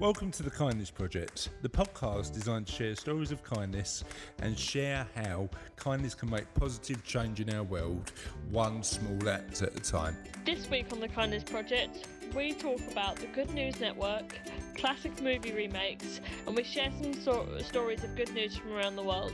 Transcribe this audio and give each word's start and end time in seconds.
Welcome 0.00 0.32
to 0.32 0.42
the 0.42 0.50
Kindness 0.50 0.90
Project, 0.90 1.50
the 1.62 1.68
podcast 1.68 2.34
designed 2.34 2.66
to 2.66 2.72
share 2.72 2.96
stories 2.96 3.30
of 3.30 3.44
kindness 3.44 4.02
and 4.40 4.58
share 4.58 5.06
how 5.14 5.48
kindness 5.76 6.16
can 6.16 6.30
make 6.30 6.52
positive 6.54 7.04
change 7.04 7.40
in 7.40 7.48
our 7.54 7.62
world, 7.62 8.10
one 8.50 8.82
small 8.82 9.28
act 9.28 9.62
at 9.62 9.72
a 9.72 9.80
time. 9.80 10.16
This 10.44 10.68
week 10.68 10.86
on 10.92 10.98
the 10.98 11.06
Kindness 11.06 11.44
Project, 11.44 12.08
we 12.34 12.52
talk 12.54 12.80
about 12.90 13.16
the 13.16 13.26
Good 13.28 13.54
News 13.54 13.78
Network, 13.78 14.36
classic 14.74 15.22
movie 15.22 15.52
remakes, 15.52 16.20
and 16.48 16.56
we 16.56 16.64
share 16.64 16.90
some 17.00 17.14
sort 17.14 17.62
stories 17.64 18.02
of 18.02 18.16
good 18.16 18.34
news 18.34 18.56
from 18.56 18.72
around 18.72 18.96
the 18.96 19.04
world. 19.04 19.32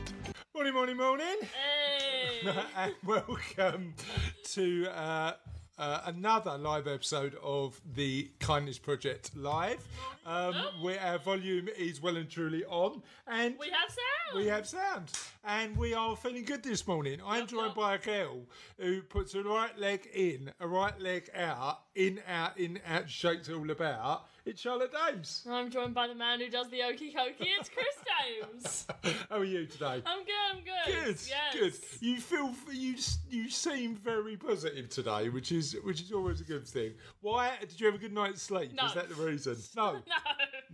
Morning, 0.53 0.73
morning, 0.75 0.97
morning, 0.97 1.37
Hey! 1.41 2.53
and 2.77 2.93
welcome 3.03 3.95
to 4.43 4.87
uh, 4.91 5.33
uh, 5.77 6.01
another 6.05 6.57
live 6.57 6.87
episode 6.87 7.35
of 7.41 7.79
the 7.95 8.29
Kindness 8.39 8.77
Project 8.77 9.35
Live, 9.35 9.85
um, 10.25 10.55
where 10.81 10.99
our 10.99 11.17
volume 11.19 11.69
is 11.77 12.01
well 12.01 12.17
and 12.17 12.29
truly 12.29 12.63
on, 12.65 13.01
and 13.27 13.55
we 13.59 13.67
have 13.67 13.89
sound! 13.89 14.43
We 14.43 14.47
have 14.47 14.67
sound, 14.67 15.11
and 15.43 15.75
we 15.75 15.93
are 15.93 16.15
feeling 16.15 16.45
good 16.45 16.63
this 16.63 16.87
morning. 16.87 17.19
I'm 17.25 17.47
joined 17.47 17.75
by 17.75 17.95
a 17.95 17.97
girl 17.97 18.41
who 18.77 19.01
puts 19.01 19.33
a 19.35 19.43
right 19.43 19.77
leg 19.77 20.07
in, 20.13 20.51
a 20.59 20.67
right 20.67 20.99
leg 20.99 21.29
out, 21.35 21.81
in, 21.95 22.19
out, 22.27 22.57
in, 22.57 22.79
out, 22.87 23.09
shakes 23.09 23.49
it 23.49 23.53
all 23.53 23.69
about. 23.71 24.25
It's 24.43 24.59
Charlotte 24.59 24.91
Daems. 24.91 25.45
I'm 25.47 25.69
joined 25.69 25.93
by 25.93 26.07
the 26.07 26.15
man 26.15 26.39
who 26.39 26.49
does 26.49 26.67
the 26.69 26.81
okey 26.81 27.13
cokey. 27.15 27.45
It's 27.59 27.69
Chris 27.69 27.85
Daems. 28.51 28.87
How 29.29 29.37
are 29.37 29.43
you 29.43 29.67
today? 29.67 30.01
I'm 30.03 30.19
good. 30.23 30.33
I'm 30.51 30.57
good. 30.63 31.05
Good, 31.05 31.17
Yes. 31.27 31.53
good. 31.53 31.73
You 31.99 32.19
feel 32.19 32.51
you 32.71 32.95
you 33.29 33.49
seem 33.51 33.95
very 33.97 34.35
positive 34.37 34.89
today, 34.89 35.29
which 35.29 35.51
is 35.51 35.75
which 35.83 36.01
is 36.01 36.11
always 36.11 36.41
a 36.41 36.43
good 36.43 36.67
thing. 36.67 36.93
Why 37.21 37.51
did 37.59 37.79
you 37.79 37.85
have 37.85 37.95
a 37.95 37.99
good 37.99 38.13
night's 38.13 38.41
sleep? 38.41 38.73
No. 38.73 38.87
Is 38.87 38.95
that 38.95 39.09
the 39.09 39.15
reason? 39.15 39.57
No, 39.75 39.93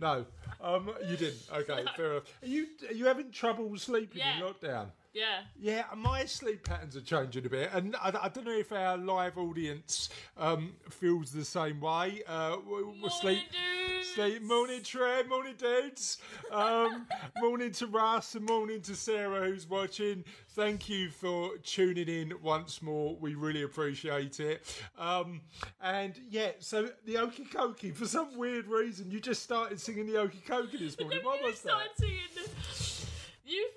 no. 0.00 0.26
Um, 0.62 0.90
you 1.06 1.16
didn't. 1.18 1.42
Okay, 1.52 1.84
fair 1.94 2.12
enough. 2.12 2.24
Are 2.42 2.46
you 2.48 2.66
are 2.88 2.94
you 2.94 3.04
having 3.04 3.30
trouble 3.30 3.76
sleeping 3.76 4.22
in 4.22 4.42
lockdown? 4.42 4.86
Yeah. 5.14 5.40
Yeah, 5.58 5.84
my 5.96 6.26
sleep 6.26 6.64
patterns 6.64 6.94
are 6.96 7.00
changing 7.00 7.46
a 7.46 7.48
bit, 7.48 7.70
and 7.72 7.96
I, 7.96 8.12
I 8.24 8.28
don't 8.28 8.44
know 8.44 8.52
if 8.52 8.70
our 8.72 8.96
live 8.96 9.38
audience 9.38 10.10
um, 10.36 10.74
feels 10.90 11.32
the 11.32 11.44
same 11.44 11.80
way. 11.80 12.22
Uh, 12.28 12.56
we 13.02 13.08
sleep, 13.08 13.42
dudes. 13.50 14.08
sleep, 14.14 14.42
morning 14.42 14.82
Trey, 14.82 15.22
morning 15.28 15.54
dudes, 15.56 16.18
um, 16.52 17.06
morning 17.38 17.72
to 17.72 17.86
Russ, 17.86 18.34
and 18.34 18.44
morning 18.46 18.80
to 18.82 18.94
Sarah 18.94 19.46
who's 19.48 19.68
watching. 19.68 20.24
Thank 20.50 20.88
you 20.88 21.08
for 21.10 21.56
tuning 21.64 22.08
in 22.08 22.34
once 22.42 22.82
more. 22.82 23.16
We 23.18 23.34
really 23.34 23.62
appreciate 23.62 24.38
it. 24.40 24.62
Um, 24.98 25.40
and 25.80 26.20
yeah, 26.28 26.50
so 26.58 26.90
the 27.06 27.14
Okie 27.14 27.50
Kokie, 27.50 27.94
for 27.94 28.06
some 28.06 28.36
weird 28.36 28.66
reason, 28.66 29.10
you 29.10 29.20
just 29.20 29.42
started 29.42 29.80
singing 29.80 30.06
the 30.06 30.14
Okie 30.14 30.44
Kokie 30.44 30.78
this 30.78 30.98
morning. 31.00 31.20
What 31.24 31.40
you 31.40 31.46
was 31.46 31.60
that? 31.62 31.70
started 31.70 31.90
singing 31.96 32.18
the- 32.34 33.50
You 33.50 33.68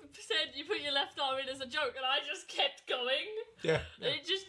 you 0.56 0.64
put 0.64 0.80
your 0.80 0.92
left 0.92 1.18
arm 1.20 1.38
in 1.40 1.48
as 1.48 1.60
a 1.60 1.66
joke, 1.66 1.94
and 1.96 2.04
I 2.04 2.18
just 2.26 2.48
kept 2.48 2.86
going. 2.88 3.28
Yeah. 3.62 3.80
And 4.00 4.14
it 4.14 4.26
just. 4.26 4.46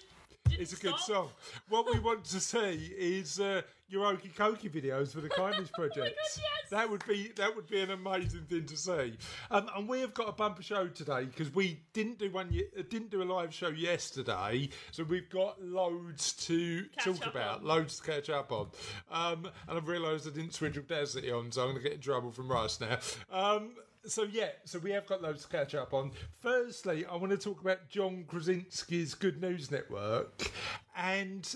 It's 0.60 0.74
a 0.74 0.76
good 0.76 0.94
stop. 0.98 1.00
song. 1.08 1.30
What 1.70 1.92
we 1.92 2.00
want 2.00 2.26
to 2.26 2.40
see 2.40 2.94
is 2.96 3.40
uh, 3.40 3.64
your 3.88 4.14
Okie 4.14 4.32
Kokie 4.36 4.70
videos 4.70 5.12
for 5.12 5.20
the 5.22 5.30
Kindness 5.42 5.72
Project. 5.74 6.16
Oh 6.20 6.40
yes. 6.42 6.70
That 6.70 6.88
would 6.92 7.04
be 7.08 7.32
that 7.38 7.56
would 7.56 7.66
be 7.68 7.82
an 7.82 7.90
amazing 7.90 8.42
thing 8.42 8.66
to 8.68 8.78
see. 8.78 9.18
Um, 9.50 9.68
and 9.76 9.90
we 9.90 10.02
have 10.02 10.14
got 10.14 10.30
a 10.30 10.32
bumper 10.32 10.62
show 10.62 10.88
today 10.90 11.26
because 11.26 11.52
we 11.56 11.80
didn't 11.94 12.20
do 12.20 12.30
one 12.30 12.52
ye- 12.52 12.68
uh, 12.78 12.84
didn't 12.88 13.10
do 13.10 13.24
a 13.24 13.26
live 13.26 13.52
show 13.52 13.70
yesterday, 13.70 14.70
so 14.92 15.04
we've 15.04 15.30
got 15.30 15.60
loads 15.64 16.34
to 16.46 16.84
Catch 16.98 17.06
talk 17.06 17.28
up 17.28 17.34
about, 17.34 17.60
on. 17.62 17.66
loads 17.66 18.00
to 18.00 18.12
catch 18.12 18.30
up 18.30 18.52
on. 18.52 18.68
Um, 19.12 19.48
and 19.68 19.78
I've 19.78 19.88
realised 19.88 20.28
I 20.28 20.32
didn't 20.32 20.54
switch 20.54 20.78
Audacity 20.78 21.32
on, 21.32 21.52
so 21.52 21.62
I'm 21.64 21.70
going 21.72 21.78
to 21.82 21.84
get 21.84 21.94
in 21.94 22.02
trouble 22.02 22.30
from 22.32 22.52
Russ 22.52 22.80
now. 22.80 23.00
Um, 23.32 23.72
so 24.06 24.24
yeah, 24.24 24.50
so 24.66 24.80
we 24.80 24.92
have 24.92 25.08
got 25.08 25.22
loads 25.22 25.44
to 25.44 25.48
catch 25.50 25.76
up 25.76 25.94
on. 25.94 26.12
Firstly, 26.42 27.06
I 27.06 27.16
want 27.16 27.32
to 27.32 27.38
talk 27.38 27.62
about 27.62 27.90
John 27.90 28.26
Krasinski's 28.28 29.14
Good 29.14 29.42
News 29.42 29.72
Network, 29.72 30.52
and 30.98 31.54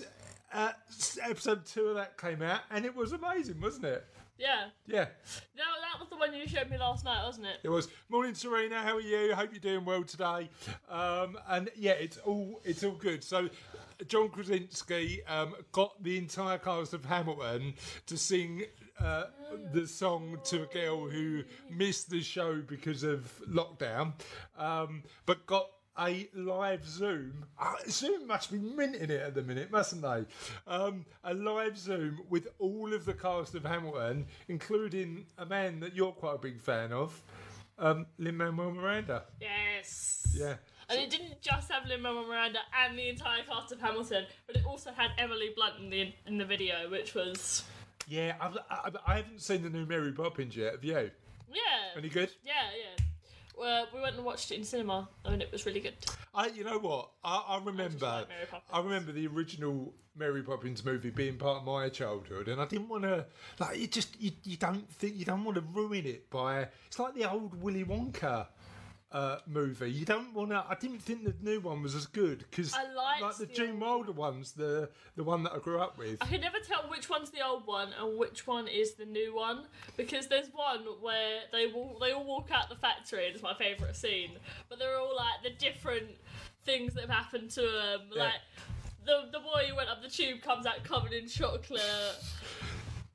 uh, 0.52 0.72
episode 1.22 1.66
two 1.66 1.86
of 1.86 1.94
that 1.96 2.16
came 2.18 2.42
out, 2.42 2.60
and 2.70 2.84
it 2.84 2.94
was 2.94 3.12
amazing, 3.12 3.60
wasn't 3.60 3.84
it? 3.86 4.04
Yeah. 4.38 4.66
Yeah, 4.86 5.04
That, 5.04 5.10
that 5.56 5.98
was 6.00 6.08
the 6.10 6.16
one 6.16 6.32
you 6.32 6.46
showed 6.46 6.70
me 6.70 6.78
last 6.78 7.04
night, 7.04 7.24
wasn't 7.24 7.46
it? 7.46 7.56
it 7.64 7.68
was. 7.68 7.88
Morning, 8.08 8.34
Serena. 8.34 8.80
How 8.80 8.94
are 8.94 9.00
you? 9.00 9.34
Hope 9.34 9.50
you're 9.52 9.58
doing 9.60 9.84
well 9.84 10.04
today. 10.04 10.48
Um, 10.88 11.36
and 11.48 11.68
yeah, 11.74 11.92
it's 11.92 12.18
all 12.18 12.60
it's 12.64 12.84
all 12.84 12.92
good. 12.92 13.24
So, 13.24 13.48
John 14.06 14.28
Krasinski 14.28 15.22
um, 15.26 15.54
got 15.72 16.00
the 16.04 16.16
entire 16.16 16.58
cast 16.58 16.94
of 16.94 17.04
Hamilton 17.04 17.74
to 18.06 18.16
sing 18.16 18.62
uh, 19.00 19.24
the 19.72 19.86
song 19.86 20.38
to 20.44 20.62
a 20.62 20.66
girl 20.66 21.08
who 21.08 21.42
missed 21.70 22.10
the 22.10 22.22
show 22.22 22.60
because 22.60 23.02
of 23.02 23.40
lockdown, 23.48 24.12
um, 24.56 25.02
but 25.26 25.46
got 25.46 25.70
a 25.98 26.28
live 26.34 26.86
Zoom. 26.86 27.44
Uh, 27.58 27.74
Zoom 27.88 28.26
must 28.26 28.52
be 28.52 28.58
minting 28.58 29.10
it 29.10 29.20
at 29.20 29.34
the 29.34 29.42
minute, 29.42 29.70
mustn't 29.70 30.02
they? 30.02 30.24
Um, 30.66 31.04
a 31.24 31.34
live 31.34 31.76
Zoom 31.76 32.20
with 32.28 32.48
all 32.58 32.94
of 32.94 33.04
the 33.04 33.14
cast 33.14 33.54
of 33.54 33.64
Hamilton, 33.64 34.26
including 34.48 35.26
a 35.38 35.46
man 35.46 35.80
that 35.80 35.94
you're 35.94 36.12
quite 36.12 36.36
a 36.36 36.38
big 36.38 36.60
fan 36.60 36.92
of, 36.92 37.20
um, 37.78 38.06
Lin 38.18 38.36
Manuel 38.36 38.72
Miranda. 38.72 39.24
Yes. 39.40 40.26
Yeah. 40.34 40.54
And 40.90 40.98
it 40.98 41.10
didn't 41.10 41.42
just 41.42 41.70
have 41.70 41.86
Lin 41.86 42.00
Manuel 42.00 42.26
Miranda 42.26 42.60
and 42.84 42.98
the 42.98 43.08
entire 43.08 43.42
cast 43.42 43.72
of 43.72 43.80
Hamilton, 43.80 44.24
but 44.46 44.56
it 44.56 44.64
also 44.64 44.90
had 44.92 45.10
Emily 45.18 45.50
Blunt 45.54 45.74
in 45.80 45.90
the 45.90 46.14
in 46.26 46.38
the 46.38 46.46
video, 46.46 46.88
which 46.90 47.14
was 47.14 47.64
Yeah, 48.08 48.34
I've, 48.40 48.56
I, 48.70 48.90
I 49.06 49.16
haven't 49.16 49.42
seen 49.42 49.62
the 49.62 49.70
new 49.70 49.84
Mary 49.84 50.12
Poppins 50.12 50.56
yet. 50.56 50.72
Have 50.72 50.84
you? 50.84 51.10
yeah, 51.52 51.60
Any 51.96 52.08
good? 52.08 52.30
yeah, 52.44 52.54
yeah. 52.76 53.04
Well, 53.56 53.88
we 53.92 54.00
went 54.00 54.14
and 54.16 54.24
watched 54.24 54.50
it 54.52 54.54
in 54.56 54.64
cinema, 54.64 55.08
and 55.24 55.42
it 55.42 55.50
was 55.50 55.66
really 55.66 55.80
good. 55.80 55.94
I, 56.34 56.46
you 56.46 56.62
know 56.64 56.78
what? 56.78 57.10
I, 57.24 57.42
I 57.48 57.60
remember. 57.64 58.06
like 58.06 58.28
I 58.72 58.80
remember 58.80 59.10
the 59.10 59.26
original 59.26 59.92
Mary 60.16 60.42
Poppins 60.42 60.84
movie 60.84 61.10
being 61.10 61.36
part 61.36 61.58
of 61.58 61.64
my 61.64 61.88
childhood, 61.88 62.46
and 62.48 62.60
I 62.60 62.66
didn't 62.66 62.88
want 62.88 63.02
to. 63.02 63.26
Like, 63.58 63.78
you 63.78 63.88
just 63.88 64.20
you, 64.20 64.30
you 64.44 64.56
don't 64.56 64.88
think 64.92 65.16
you 65.16 65.24
don't 65.24 65.42
want 65.44 65.56
to 65.56 65.64
ruin 65.74 66.06
it 66.06 66.30
by. 66.30 66.68
It's 66.86 66.98
like 67.00 67.14
the 67.14 67.28
old 67.30 67.60
Willy 67.60 67.84
Wonka. 67.84 68.46
Uh, 69.10 69.38
movie. 69.46 69.90
You 69.90 70.04
don't 70.04 70.34
want 70.34 70.50
to. 70.50 70.62
I 70.68 70.74
didn't 70.74 70.98
think 70.98 71.24
the 71.24 71.34
new 71.40 71.60
one 71.60 71.82
was 71.82 71.94
as 71.94 72.04
good 72.04 72.40
because 72.50 72.74
like 72.94 73.38
the, 73.38 73.46
the 73.46 73.52
Gene 73.54 73.80
Wilder 73.80 74.12
ones, 74.12 74.52
the 74.52 74.90
the 75.16 75.24
one 75.24 75.42
that 75.44 75.52
I 75.54 75.60
grew 75.60 75.80
up 75.80 75.96
with. 75.96 76.18
I 76.20 76.26
can 76.26 76.42
never 76.42 76.58
tell 76.58 76.82
which 76.90 77.08
one's 77.08 77.30
the 77.30 77.40
old 77.42 77.66
one 77.66 77.88
and 77.98 78.18
which 78.18 78.46
one 78.46 78.68
is 78.68 78.96
the 78.96 79.06
new 79.06 79.34
one 79.34 79.64
because 79.96 80.26
there's 80.26 80.48
one 80.52 80.80
where 81.00 81.40
they 81.52 81.64
will 81.68 81.98
they 81.98 82.12
all 82.12 82.22
walk 82.24 82.50
out 82.52 82.68
the 82.68 82.76
factory 82.76 83.24
and 83.24 83.34
it's 83.34 83.42
my 83.42 83.54
favourite 83.54 83.96
scene, 83.96 84.32
but 84.68 84.78
they're 84.78 84.98
all 84.98 85.16
like 85.16 85.42
the 85.42 85.58
different 85.58 86.10
things 86.66 86.92
that 86.92 87.00
have 87.02 87.10
happened 87.10 87.50
to 87.52 87.62
them. 87.62 88.00
Yeah. 88.14 88.24
Like 88.24 88.40
the 89.06 89.30
the 89.32 89.40
boy 89.40 89.68
who 89.70 89.76
went 89.76 89.88
up 89.88 90.02
the 90.02 90.10
tube 90.10 90.42
comes 90.42 90.66
out 90.66 90.84
covered 90.84 91.14
in 91.14 91.26
chocolate. 91.28 91.80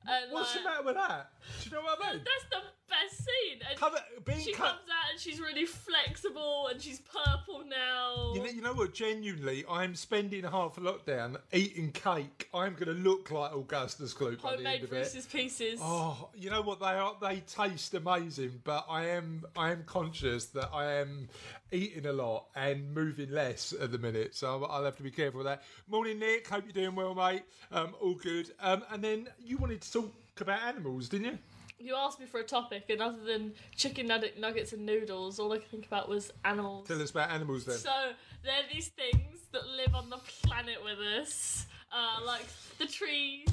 And 0.06 0.32
What's 0.32 0.54
like, 0.54 0.64
the 0.64 0.70
matter 0.70 0.82
with 0.84 0.94
that? 0.96 1.30
Do 1.62 1.70
you 1.70 1.76
know 1.76 1.82
what 1.82 1.98
I 2.04 2.12
mean? 2.12 2.22
That's 2.24 2.46
the 2.50 2.62
best 2.88 3.16
scene. 3.18 3.58
And 3.68 3.78
Cover, 3.78 3.98
being 4.26 4.40
she 4.40 4.52
cut. 4.52 4.66
comes 4.66 4.88
out 4.92 4.93
and 5.14 5.20
she's 5.20 5.38
really 5.38 5.64
flexible 5.64 6.66
and 6.72 6.82
she's 6.82 6.98
purple 6.98 7.62
now. 7.68 8.32
You 8.34 8.40
know, 8.40 8.50
you 8.50 8.60
know 8.62 8.72
what? 8.72 8.94
Genuinely, 8.94 9.64
I'm 9.70 9.94
spending 9.94 10.42
half 10.42 10.76
a 10.76 10.80
lockdown 10.80 11.36
eating 11.52 11.92
cake. 11.92 12.48
I'm 12.52 12.74
going 12.74 12.88
to 12.88 13.00
look 13.00 13.30
like 13.30 13.52
Augustus 13.52 14.12
Gloop 14.12 14.42
by 14.42 14.56
the 14.56 14.56
end 14.56 14.66
Homemade 14.66 14.82
of 14.82 14.92
it. 14.92 15.26
Pieces. 15.30 15.78
Oh, 15.80 16.30
you 16.34 16.50
know 16.50 16.62
what? 16.62 16.80
They 16.80 16.86
are. 16.86 17.14
They 17.20 17.44
taste 17.46 17.94
amazing, 17.94 18.60
but 18.64 18.86
I 18.90 19.06
am. 19.10 19.44
I 19.56 19.70
am 19.70 19.84
conscious 19.86 20.46
that 20.46 20.70
I 20.74 20.94
am 20.94 21.28
eating 21.70 22.06
a 22.06 22.12
lot 22.12 22.46
and 22.56 22.92
moving 22.92 23.30
less 23.30 23.72
at 23.80 23.92
the 23.92 23.98
minute, 23.98 24.34
so 24.34 24.64
I'll 24.64 24.84
have 24.84 24.96
to 24.96 25.04
be 25.04 25.12
careful 25.12 25.38
with 25.38 25.46
that. 25.46 25.62
Morning, 25.88 26.18
Nick. 26.18 26.48
Hope 26.48 26.64
you're 26.64 26.72
doing 26.72 26.96
well, 26.96 27.14
mate. 27.14 27.42
Um, 27.70 27.94
all 28.00 28.14
good. 28.14 28.50
Um, 28.60 28.82
and 28.90 29.02
then 29.02 29.28
you 29.44 29.58
wanted 29.58 29.80
to 29.82 29.92
talk 29.92 30.12
about 30.40 30.60
animals, 30.62 31.08
didn't 31.08 31.26
you? 31.26 31.38
You 31.78 31.94
asked 31.96 32.20
me 32.20 32.26
for 32.26 32.40
a 32.40 32.44
topic, 32.44 32.84
and 32.88 33.02
other 33.02 33.22
than 33.24 33.52
chicken 33.76 34.06
nuggets 34.06 34.72
and 34.72 34.86
noodles, 34.86 35.38
all 35.38 35.52
I 35.52 35.58
could 35.58 35.70
think 35.70 35.86
about 35.86 36.08
was 36.08 36.32
animals. 36.44 36.88
Tell 36.88 37.02
us 37.02 37.10
about 37.10 37.30
animals 37.30 37.64
then. 37.64 37.76
So 37.76 38.12
they're 38.42 38.62
these 38.72 38.88
things 38.88 39.40
that 39.52 39.66
live 39.68 39.94
on 39.94 40.08
the 40.10 40.18
planet 40.42 40.82
with 40.82 40.98
us, 40.98 41.66
uh, 41.92 42.24
like 42.24 42.46
the 42.78 42.86
trees. 42.86 43.48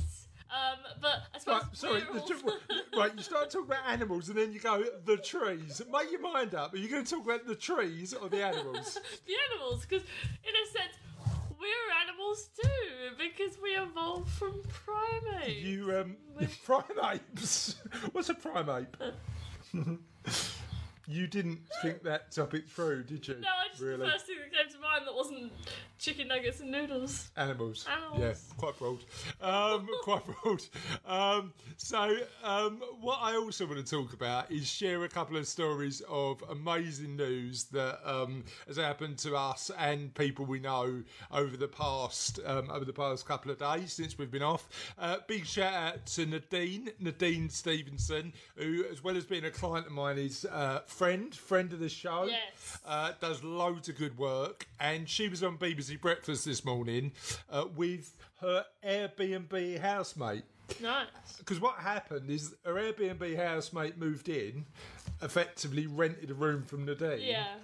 Um, 0.52 0.80
but 1.02 1.24
I 1.34 1.40
suppose 1.40 1.62
Right, 1.64 1.78
sorry. 1.78 2.02
the 2.02 2.78
right, 2.98 3.12
you 3.16 3.24
start 3.24 3.50
talking 3.50 3.68
about 3.68 3.88
animals 3.88 4.28
and 4.28 4.38
then 4.38 4.52
you 4.52 4.60
go 4.60 4.84
the 5.06 5.16
trees. 5.16 5.82
Make 5.90 6.12
your 6.12 6.20
mind 6.20 6.54
up. 6.56 6.74
Are 6.74 6.78
you 6.78 6.90
going 6.90 7.06
to 7.06 7.10
talk 7.10 7.24
about 7.24 7.48
the 7.48 7.56
trees 7.56 8.14
or 8.14 8.28
the 8.28 8.44
animals? 8.44 9.00
the 9.26 9.34
animals, 9.50 9.86
because 9.86 10.06
in 10.44 10.54
a 10.54 10.72
sense, 10.78 10.94
we're 11.62 12.10
animals 12.10 12.50
too, 12.62 13.16
because 13.18 13.58
we 13.62 13.70
evolved 13.70 14.30
from 14.32 14.62
primates. 14.68 15.62
you 15.62 15.96
um, 15.98 16.18
primates. 16.66 17.76
What's 18.12 18.30
a 18.30 18.34
primate? 18.34 18.88
you 21.08 21.28
didn't 21.28 21.60
think 21.82 22.04
that 22.04 22.32
topic 22.32 22.68
through, 22.68 23.04
did 23.04 23.28
you? 23.28 23.36
No, 23.36 23.48
I 23.48 23.68
just 23.70 23.80
the 23.80 23.98
first 23.98 24.26
thing 24.26 24.38
that 24.40 24.58
came 24.58 24.72
to 24.72 24.80
mind 24.80 25.04
that 25.06 25.16
wasn't 25.16 25.52
Chicken 26.02 26.30
nuggets 26.30 26.60
and 26.62 26.72
noodles. 26.72 27.30
Animals. 27.38 27.86
Animals. 27.88 28.20
Yeah, 28.20 28.58
quite 28.58 28.76
broad. 28.80 29.04
Um, 29.40 29.88
quite 30.02 30.24
broad. 30.26 30.64
Um, 31.06 31.54
so, 31.78 32.18
um, 32.44 32.82
what 33.00 33.20
I 33.22 33.36
also 33.36 33.68
want 33.68 33.86
to 33.86 33.96
talk 33.98 34.14
about 34.14 34.52
is 34.52 34.68
share 34.68 35.04
a 35.04 35.08
couple 35.08 35.38
of 35.38 35.46
stories 35.46 36.02
of 36.10 36.44
amazing 36.50 37.18
news 37.18 37.66
that 37.66 38.00
um, 38.04 38.44
has 38.66 38.78
happened 38.78 39.20
to 39.20 39.36
us 39.36 39.70
and 39.78 40.12
people 40.16 40.44
we 40.44 40.60
know 40.60 41.04
over 41.32 41.56
the 41.56 41.68
past 41.68 42.40
um, 42.48 42.72
over 42.72 42.84
the 42.84 42.94
past 42.94 43.28
couple 43.28 43.52
of 43.52 43.60
days 43.60 43.94
since 43.94 44.18
we've 44.18 44.32
been 44.32 44.42
off. 44.42 44.70
Uh, 44.98 45.18
big 45.28 45.46
shout 45.46 45.72
out 45.72 46.04
to 46.08 46.26
Nadine, 46.26 46.90
Nadine 47.00 47.48
Stevenson, 47.48 48.34
who, 48.56 48.86
as 48.92 49.04
well 49.04 49.16
as 49.16 49.26
being 49.26 49.46
a 49.46 49.52
client 49.52 49.86
of 49.86 49.94
mine, 49.94 50.18
is 50.18 50.46
uh, 50.46 50.80
friend, 50.88 51.36
friend 51.36 51.72
of 51.74 51.80
the 51.80 51.90
show. 51.90 52.26
Yes. 52.26 52.80
Uh, 52.88 53.12
does 53.22 53.44
loads 53.44 53.88
of 53.88 53.98
good 53.98 54.18
work, 54.18 54.66
and 54.80 55.08
she 55.08 55.30
was 55.30 55.44
on 55.44 55.60
BBC 55.60 55.91
Breakfast 55.98 56.46
this 56.46 56.64
morning 56.64 57.12
uh, 57.50 57.66
with 57.76 58.16
her 58.42 58.66
Airbnb 58.86 59.80
housemate. 59.80 60.44
Nice. 60.82 61.08
Because 61.38 61.60
what 61.60 61.76
happened 61.80 62.30
is 62.30 62.56
her 62.66 62.74
Airbnb 62.74 63.36
housemate 63.36 63.98
moved 63.98 64.30
in, 64.30 64.66
effectively 65.22 65.88
rented 65.88 66.32
a 66.32 66.34
room 66.34 66.64
from 66.64 66.86
Nadine. 66.86 67.22
Yeah. 67.22 67.56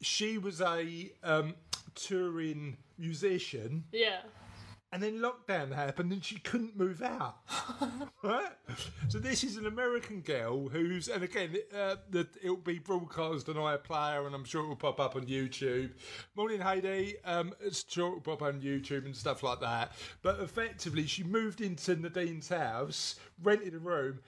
She 0.00 0.38
was 0.38 0.60
a 0.60 1.12
um, 1.22 1.54
touring 1.94 2.76
musician, 2.98 3.84
Yeah. 3.92 4.20
And 4.92 5.02
then 5.02 5.18
lockdown 5.18 5.74
happened 5.74 6.12
and 6.12 6.24
she 6.24 6.38
couldn't 6.38 6.76
move 6.76 7.02
out. 7.02 7.38
right? 8.22 8.52
So 9.08 9.18
this 9.18 9.44
is 9.44 9.56
an 9.56 9.66
American 9.66 10.20
girl 10.20 10.68
who's, 10.68 11.08
and 11.08 11.22
again, 11.22 11.56
uh, 11.76 11.96
the, 12.10 12.26
it'll 12.42 12.56
be 12.56 12.78
broadcast 12.78 13.48
on 13.48 13.56
iPlayer 13.56 14.26
and 14.26 14.34
I'm 14.34 14.44
sure 14.44 14.64
it 14.64 14.68
will 14.68 14.76
pop 14.76 14.98
up 14.98 15.14
on 15.14 15.26
YouTube. 15.26 15.90
Morning, 16.36 16.60
Heidi. 16.60 17.16
Um, 17.24 17.52
it's 17.60 17.84
sure 17.86 18.08
it 18.08 18.14
will 18.14 18.20
pop 18.20 18.42
up 18.42 18.54
on 18.54 18.60
YouTube 18.62 19.04
and 19.04 19.14
stuff 19.14 19.42
like 19.42 19.60
that. 19.60 19.92
But 20.22 20.40
effectively, 20.40 21.06
she 21.06 21.22
moved 21.22 21.60
into 21.60 21.94
Nadine's 21.96 22.48
house, 22.48 23.16
rented 23.42 23.74
a 23.74 23.78
room, 23.78 24.20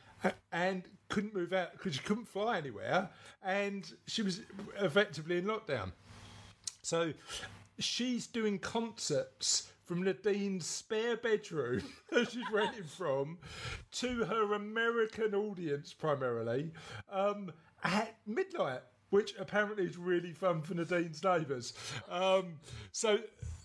and 0.53 0.83
couldn't 1.09 1.35
move 1.35 1.53
out 1.53 1.73
because 1.73 1.95
she 1.95 2.01
couldn't 2.01 2.29
fly 2.29 2.59
anywhere, 2.59 3.09
and 3.43 3.91
she 4.07 4.23
was 4.23 4.43
effectively 4.79 5.39
in 5.39 5.45
lockdown. 5.45 5.93
So 6.83 7.13
she's 7.81 8.27
doing 8.27 8.59
concerts 8.59 9.71
from 9.85 10.03
Nadine's 10.03 10.67
spare 10.67 11.17
bedroom 11.17 11.83
that 12.11 12.31
she's 12.31 12.49
renting 12.53 12.85
from 12.85 13.39
to 13.93 14.25
her 14.25 14.55
American 14.55 15.35
audience 15.35 15.93
primarily 15.93 16.73
um, 17.11 17.51
at 17.83 18.17
midnight, 18.27 18.83
which 19.11 19.35
apparently 19.39 19.85
is 19.85 19.97
really 19.97 20.33
fun 20.33 20.63
for 20.63 20.75
Nadine's 20.75 21.23
neighbours. 21.25 21.75
Um, 22.09 22.55
so. 22.93 23.19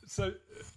So, 0.07 0.33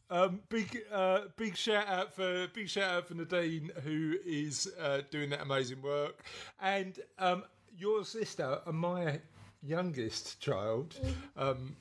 um, 0.09 0.41
big, 0.49 0.85
uh, 0.91 1.25
big 1.37 1.55
shout 1.55 1.87
out 1.87 2.15
for 2.15 2.47
big 2.55 2.67
shout 2.67 2.91
out 2.91 3.09
for 3.09 3.13
Nadine, 3.13 3.71
who 3.85 4.15
is 4.25 4.73
uh, 4.81 5.03
doing 5.11 5.29
that 5.29 5.43
amazing 5.43 5.83
work, 5.83 6.25
and 6.63 6.99
um, 7.19 7.45
your 7.77 8.07
sister 8.07 8.59
my 8.73 9.21
youngest 9.63 10.41
child, 10.41 10.99
um, 11.37 11.77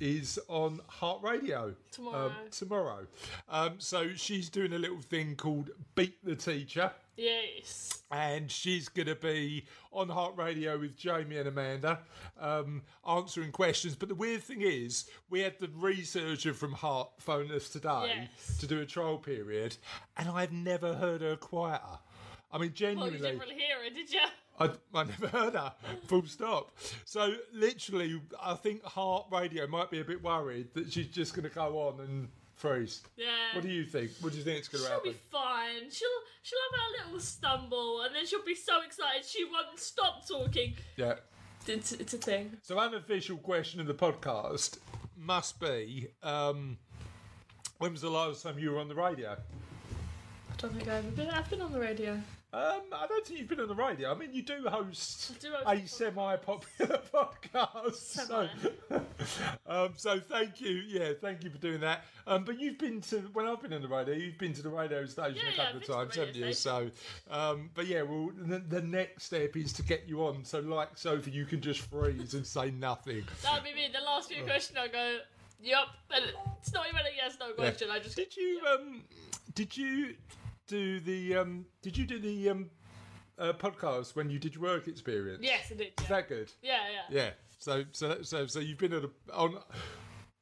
is 0.00 0.38
on 0.48 0.80
Heart 0.88 1.22
Radio 1.22 1.74
Tomorrow. 1.90 2.26
Um, 2.26 2.32
tomorrow, 2.50 3.06
um, 3.48 3.74
so 3.78 4.14
she's 4.14 4.48
doing 4.48 4.72
a 4.72 4.78
little 4.78 5.00
thing 5.00 5.36
called 5.36 5.70
Beat 5.94 6.24
the 6.24 6.34
Teacher, 6.36 6.92
Yes. 7.16 8.02
and 8.10 8.50
she's 8.50 8.88
going 8.88 9.06
to 9.06 9.14
be 9.14 9.66
on 9.92 10.08
Heart 10.08 10.36
Radio 10.36 10.78
with 10.78 10.96
Jamie 10.96 11.36
and 11.38 11.48
Amanda, 11.48 12.00
um, 12.40 12.82
answering 13.08 13.52
questions. 13.52 13.94
But 13.94 14.08
the 14.08 14.14
weird 14.14 14.42
thing 14.42 14.62
is, 14.62 15.08
we 15.30 15.40
had 15.40 15.58
the 15.60 15.68
researcher 15.76 16.52
from 16.54 16.72
Heart 16.72 17.10
phone 17.18 17.50
us 17.52 17.68
today 17.68 18.28
Yes. 18.32 18.58
to 18.58 18.66
do 18.66 18.80
a 18.80 18.86
trial 18.86 19.18
period, 19.18 19.76
and 20.16 20.28
I've 20.28 20.52
never 20.52 20.94
heard 20.94 21.20
her 21.20 21.36
quieter. 21.36 21.82
I 22.52 22.58
mean, 22.58 22.68
Well, 22.68 22.74
genuinely. 22.74 23.18
you 23.18 23.24
didn't 23.24 23.38
really 23.40 23.54
hear 23.54 23.82
it, 23.84 23.94
did 23.94 24.12
you? 24.12 24.20
I, 24.58 24.70
I 24.94 25.04
never 25.04 25.28
heard 25.28 25.54
her. 25.54 25.72
Full 26.06 26.26
stop. 26.26 26.76
So 27.04 27.34
literally, 27.52 28.20
I 28.42 28.54
think 28.54 28.84
Heart 28.84 29.26
Radio 29.32 29.66
might 29.66 29.90
be 29.90 30.00
a 30.00 30.04
bit 30.04 30.22
worried 30.22 30.68
that 30.74 30.92
she's 30.92 31.08
just 31.08 31.34
going 31.34 31.48
to 31.48 31.54
go 31.54 31.78
on 31.88 32.00
and 32.00 32.28
freeze. 32.54 33.02
Yeah. 33.16 33.26
What 33.54 33.64
do 33.64 33.70
you 33.70 33.84
think? 33.84 34.12
What 34.20 34.32
do 34.32 34.38
you 34.38 34.44
think 34.44 34.58
it's 34.58 34.68
going 34.68 34.84
to 34.84 34.90
happen? 34.90 35.04
She'll 35.04 35.12
be 35.12 35.18
fine. 35.30 35.90
She'll 35.90 36.08
she'll 36.42 36.58
have 36.70 36.80
her 36.80 37.06
little 37.06 37.20
stumble, 37.20 38.02
and 38.02 38.14
then 38.14 38.26
she'll 38.26 38.44
be 38.44 38.54
so 38.54 38.82
excited 38.82 39.24
she 39.24 39.44
won't 39.44 39.78
stop 39.78 40.26
talking. 40.26 40.74
Yeah. 40.96 41.14
It's, 41.66 41.92
it's 41.92 42.12
a 42.12 42.18
thing. 42.18 42.58
So 42.62 42.78
unofficial 42.78 43.38
question 43.38 43.80
of 43.80 43.86
the 43.86 43.94
podcast 43.94 44.78
must 45.16 45.58
be: 45.58 46.08
um, 46.22 46.78
When 47.78 47.92
was 47.92 48.02
the 48.02 48.10
last 48.10 48.42
time 48.42 48.58
you 48.58 48.70
were 48.70 48.78
on 48.78 48.88
the 48.88 48.94
radio? 48.94 49.32
I 49.32 50.56
don't 50.58 50.74
think 50.74 50.88
I've 50.88 51.04
ever 51.04 51.10
been. 51.10 51.30
I've 51.30 51.50
been 51.50 51.62
on 51.62 51.72
the 51.72 51.80
radio. 51.80 52.20
Um, 52.54 52.82
I 52.92 53.08
don't 53.08 53.26
think 53.26 53.40
you've 53.40 53.48
been 53.48 53.58
on 53.58 53.66
the 53.66 53.74
radio. 53.74 54.12
I 54.12 54.14
mean, 54.14 54.32
you 54.32 54.42
do 54.42 54.64
host 54.68 55.40
do 55.40 55.50
host 55.50 55.66
a 55.66 55.88
semi-popular 55.88 57.00
podcast. 57.12 57.94
So, 57.96 58.48
um, 59.66 59.94
so 59.96 60.20
thank 60.20 60.60
you, 60.60 60.82
yeah, 60.86 61.14
thank 61.20 61.42
you 61.42 61.50
for 61.50 61.58
doing 61.58 61.80
that. 61.80 62.04
Um, 62.28 62.44
but 62.44 62.60
you've 62.60 62.78
been 62.78 63.00
to 63.02 63.16
when 63.32 63.46
I've 63.46 63.60
been 63.60 63.72
on 63.72 63.82
the 63.82 63.88
radio, 63.88 64.14
you've 64.14 64.38
been 64.38 64.52
to 64.52 64.62
the 64.62 64.68
radio 64.68 65.04
station 65.04 65.34
Yeah, 65.44 65.52
a 65.52 65.56
couple 65.56 65.80
I've 65.80 65.82
of 65.82 65.96
times, 65.96 66.14
haven't 66.14 66.36
you? 66.36 66.52
So, 66.52 66.92
um, 67.28 67.70
but 67.74 67.88
yeah, 67.88 68.02
well, 68.02 68.30
the, 68.36 68.60
the 68.60 68.82
next 68.82 69.24
step 69.24 69.56
is 69.56 69.72
to 69.72 69.82
get 69.82 70.04
you 70.06 70.24
on. 70.24 70.44
So, 70.44 70.60
like 70.60 70.96
Sophie, 70.96 71.32
you 71.32 71.46
can 71.46 71.60
just 71.60 71.80
freeze 71.80 72.34
and 72.34 72.46
say 72.46 72.70
nothing. 72.70 73.24
That 73.42 73.54
would 73.54 73.64
be 73.64 73.74
me. 73.74 73.88
The 73.92 74.04
last 74.04 74.30
few 74.30 74.44
questions, 74.44 74.78
I'll 74.80 74.88
go, 74.88 75.18
"Yep," 75.60 75.86
And 76.14 76.24
it's 76.60 76.72
not 76.72 76.86
even 76.86 77.00
a 77.00 77.16
yes 77.16 77.36
no 77.40 77.50
question. 77.52 77.88
I 77.90 77.98
just. 77.98 78.14
Did 78.14 78.36
you 78.36 78.60
um, 78.72 79.02
did 79.54 79.76
you 79.76 80.14
do 80.66 81.00
the 81.00 81.36
um, 81.36 81.66
did 81.82 81.96
you 81.96 82.06
do 82.06 82.18
the 82.18 82.50
um, 82.50 82.70
uh, 83.38 83.52
podcast 83.52 84.16
when 84.16 84.30
you 84.30 84.38
did 84.38 84.54
your 84.54 84.62
work 84.64 84.88
experience? 84.88 85.40
Yes, 85.42 85.66
I 85.70 85.74
did. 85.74 85.92
Is 86.00 86.08
that 86.08 86.28
good? 86.28 86.50
yeah. 86.62 86.78
yeah. 87.10 87.16
Yeah. 87.22 87.30
So 87.58 87.84
so 87.92 88.22
so 88.22 88.46
so 88.46 88.58
you've 88.60 88.78
been 88.78 88.94
on 88.94 89.04
a 89.30 89.32
on. 89.34 89.58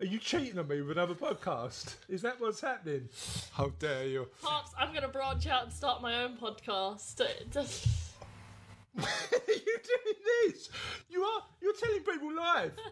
Are 0.01 0.05
you 0.07 0.19
cheating 0.19 0.59
on 0.59 0.67
me 0.67 0.81
with 0.81 0.91
another 0.99 1.15
podcast? 1.15 1.95
Is 2.09 2.23
that 2.23 2.41
what's 2.41 2.61
happening? 2.61 3.09
How 3.53 3.69
dare 3.79 4.07
you? 4.09 4.27
Pops, 4.43 4.73
I'm 4.77 4.89
going 4.89 5.03
to 5.03 5.09
branch 5.09 5.47
out 5.47 5.63
and 5.63 5.73
start 5.73 6.03
my 6.03 6.25
own 6.25 6.37
podcast. 6.37 7.21
Just- 7.53 7.87
Are 8.99 9.05
you 9.49 9.79
doing 9.79 10.17
this? 10.49 10.69
You 11.09 11.23
are. 11.23 11.43
You're 11.61 11.75
telling 11.75 12.01
people 12.03 12.35
live. 12.35 12.73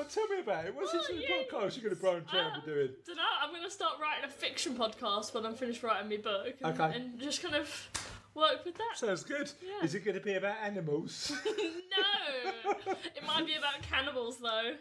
on, 0.00 0.08
tell 0.08 0.26
me 0.28 0.40
about 0.40 0.64
it. 0.66 0.74
What's 0.74 0.92
this 0.92 1.08
new 1.10 1.18
yeah. 1.20 1.28
podcast 1.42 1.76
you're 1.76 1.90
going 1.90 1.94
to 1.94 2.00
branch 2.00 2.28
out 2.34 2.54
and 2.54 2.64
be 2.64 2.70
doing? 2.72 2.88
don't 3.06 3.16
know. 3.16 3.22
I'm 3.42 3.50
going 3.50 3.64
to 3.64 3.70
start 3.70 3.94
writing 4.00 4.24
a 4.24 4.32
fiction 4.32 4.74
podcast 4.74 5.34
when 5.34 5.46
I'm 5.46 5.54
finished 5.54 5.82
writing 5.82 6.08
my 6.08 6.16
book. 6.16 6.54
And, 6.62 6.80
Okay. 6.80 6.96
and 6.96 7.20
just 7.20 7.42
kind 7.42 7.54
of 7.54 7.88
work 8.34 8.64
with 8.64 8.76
that. 8.76 8.96
Sounds 8.96 9.22
good. 9.24 9.50
Yeah. 9.62 9.84
Is 9.84 9.94
it 9.94 10.04
going 10.04 10.16
to 10.16 10.22
be 10.22 10.34
about 10.34 10.56
animals? 10.62 11.32
no! 11.46 12.72
It 13.14 13.24
might 13.26 13.46
be 13.46 13.54
about 13.54 13.82
cannibals, 13.82 14.38
though. 14.38 14.72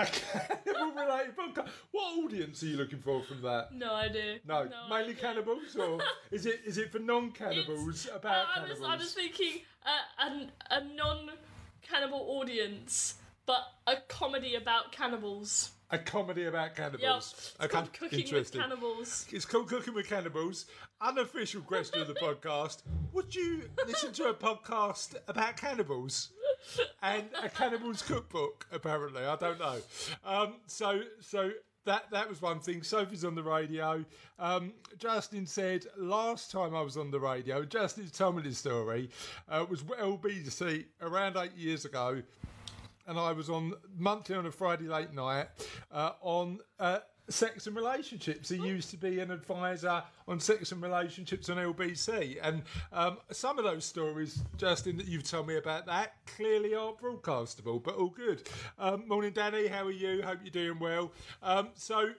A 0.00 0.06
cannibal 0.06 0.92
related 0.94 1.36
podcast. 1.36 1.68
What 1.90 2.24
audience 2.24 2.62
are 2.62 2.66
you 2.66 2.76
looking 2.76 3.00
for 3.00 3.20
from 3.24 3.42
that? 3.42 3.72
No 3.74 3.92
idea. 3.94 4.38
No, 4.46 4.68
mainly 4.88 5.10
idea. 5.10 5.14
cannibals, 5.16 5.74
or 5.76 5.98
is 6.30 6.46
it 6.46 6.60
is 6.64 6.78
it 6.78 6.92
for 6.92 7.00
non-cannibals 7.00 8.08
about 8.14 8.46
I, 8.54 8.60
I 8.60 8.62
was, 8.62 8.78
cannibals? 8.78 8.88
I 8.88 8.96
was 8.96 9.12
thinking 9.14 9.62
uh, 9.84 10.24
an, 10.26 10.52
a 10.70 10.84
non 10.94 11.30
cannibal 11.82 12.24
audience, 12.28 13.14
but 13.48 13.62
a 13.86 13.96
comedy 14.08 14.54
about 14.56 14.92
cannibals. 14.92 15.72
A 15.90 15.96
comedy 15.98 16.44
about 16.44 16.66
Yep. 16.66 16.76
cannibals. 16.76 17.32
It's 17.32 17.56
Okay, 17.64 17.68
called 17.72 17.92
Cooking 17.94 18.34
with. 18.34 18.52
Cannibals. 18.52 19.26
It's 19.32 19.46
called 19.46 19.68
Cooking 19.70 19.94
with 19.94 20.06
Cannibals. 20.06 20.66
Unofficial 21.00 21.62
question 21.62 22.02
of 22.02 22.08
the 22.08 22.14
podcast: 22.26 22.82
Would 23.14 23.34
you 23.34 23.62
listen 23.86 24.12
to 24.12 24.24
a 24.28 24.34
podcast 24.34 25.14
about 25.26 25.56
cannibals? 25.56 26.28
And 27.02 27.24
a 27.42 27.48
cannibals 27.48 28.02
cookbook, 28.02 28.66
apparently. 28.70 29.24
I 29.24 29.36
don't 29.36 29.58
know. 29.58 29.78
Um, 30.26 30.56
so, 30.66 31.00
so 31.20 31.52
that 31.86 32.10
that 32.10 32.28
was 32.28 32.42
one 32.42 32.60
thing. 32.60 32.82
Sophie's 32.82 33.24
on 33.24 33.34
the 33.34 33.42
radio. 33.42 34.04
Um, 34.38 34.74
Justin 34.98 35.46
said 35.46 35.86
last 35.96 36.50
time 36.50 36.74
I 36.74 36.82
was 36.82 36.98
on 36.98 37.10
the 37.10 37.20
radio. 37.20 37.64
Justin 37.64 38.10
told 38.10 38.36
me 38.36 38.42
this 38.42 38.58
story. 38.58 39.08
Uh, 39.50 39.62
it 39.62 39.70
was 39.70 39.82
LBC 39.84 40.84
around 41.00 41.38
eight 41.38 41.56
years 41.56 41.86
ago 41.86 42.20
and 43.08 43.18
I 43.18 43.32
was 43.32 43.50
on 43.50 43.74
monthly 43.96 44.36
on 44.36 44.46
a 44.46 44.52
Friday 44.52 44.84
late 44.84 45.12
night 45.12 45.48
uh, 45.90 46.12
on 46.20 46.60
uh, 46.78 46.98
sex 47.28 47.66
and 47.66 47.74
relationships. 47.74 48.50
He 48.50 48.56
used 48.56 48.90
to 48.90 48.96
be 48.96 49.18
an 49.20 49.30
advisor 49.30 50.02
on 50.28 50.38
sex 50.38 50.72
and 50.72 50.82
relationships 50.82 51.48
on 51.48 51.56
LBC, 51.56 52.38
and 52.42 52.62
um, 52.92 53.18
some 53.32 53.58
of 53.58 53.64
those 53.64 53.84
stories, 53.84 54.42
Justin, 54.58 54.98
that 54.98 55.06
you've 55.06 55.28
told 55.28 55.48
me 55.48 55.56
about 55.56 55.86
that 55.86 56.14
clearly 56.36 56.74
aren't 56.74 56.98
broadcastable, 56.98 57.82
but 57.82 57.96
all 57.96 58.10
good. 58.10 58.46
Um, 58.78 59.08
morning, 59.08 59.32
Danny. 59.32 59.66
How 59.66 59.84
are 59.84 59.90
you? 59.90 60.22
Hope 60.22 60.38
you're 60.44 60.50
doing 60.50 60.78
well. 60.78 61.12
Um, 61.42 61.70
so. 61.74 62.10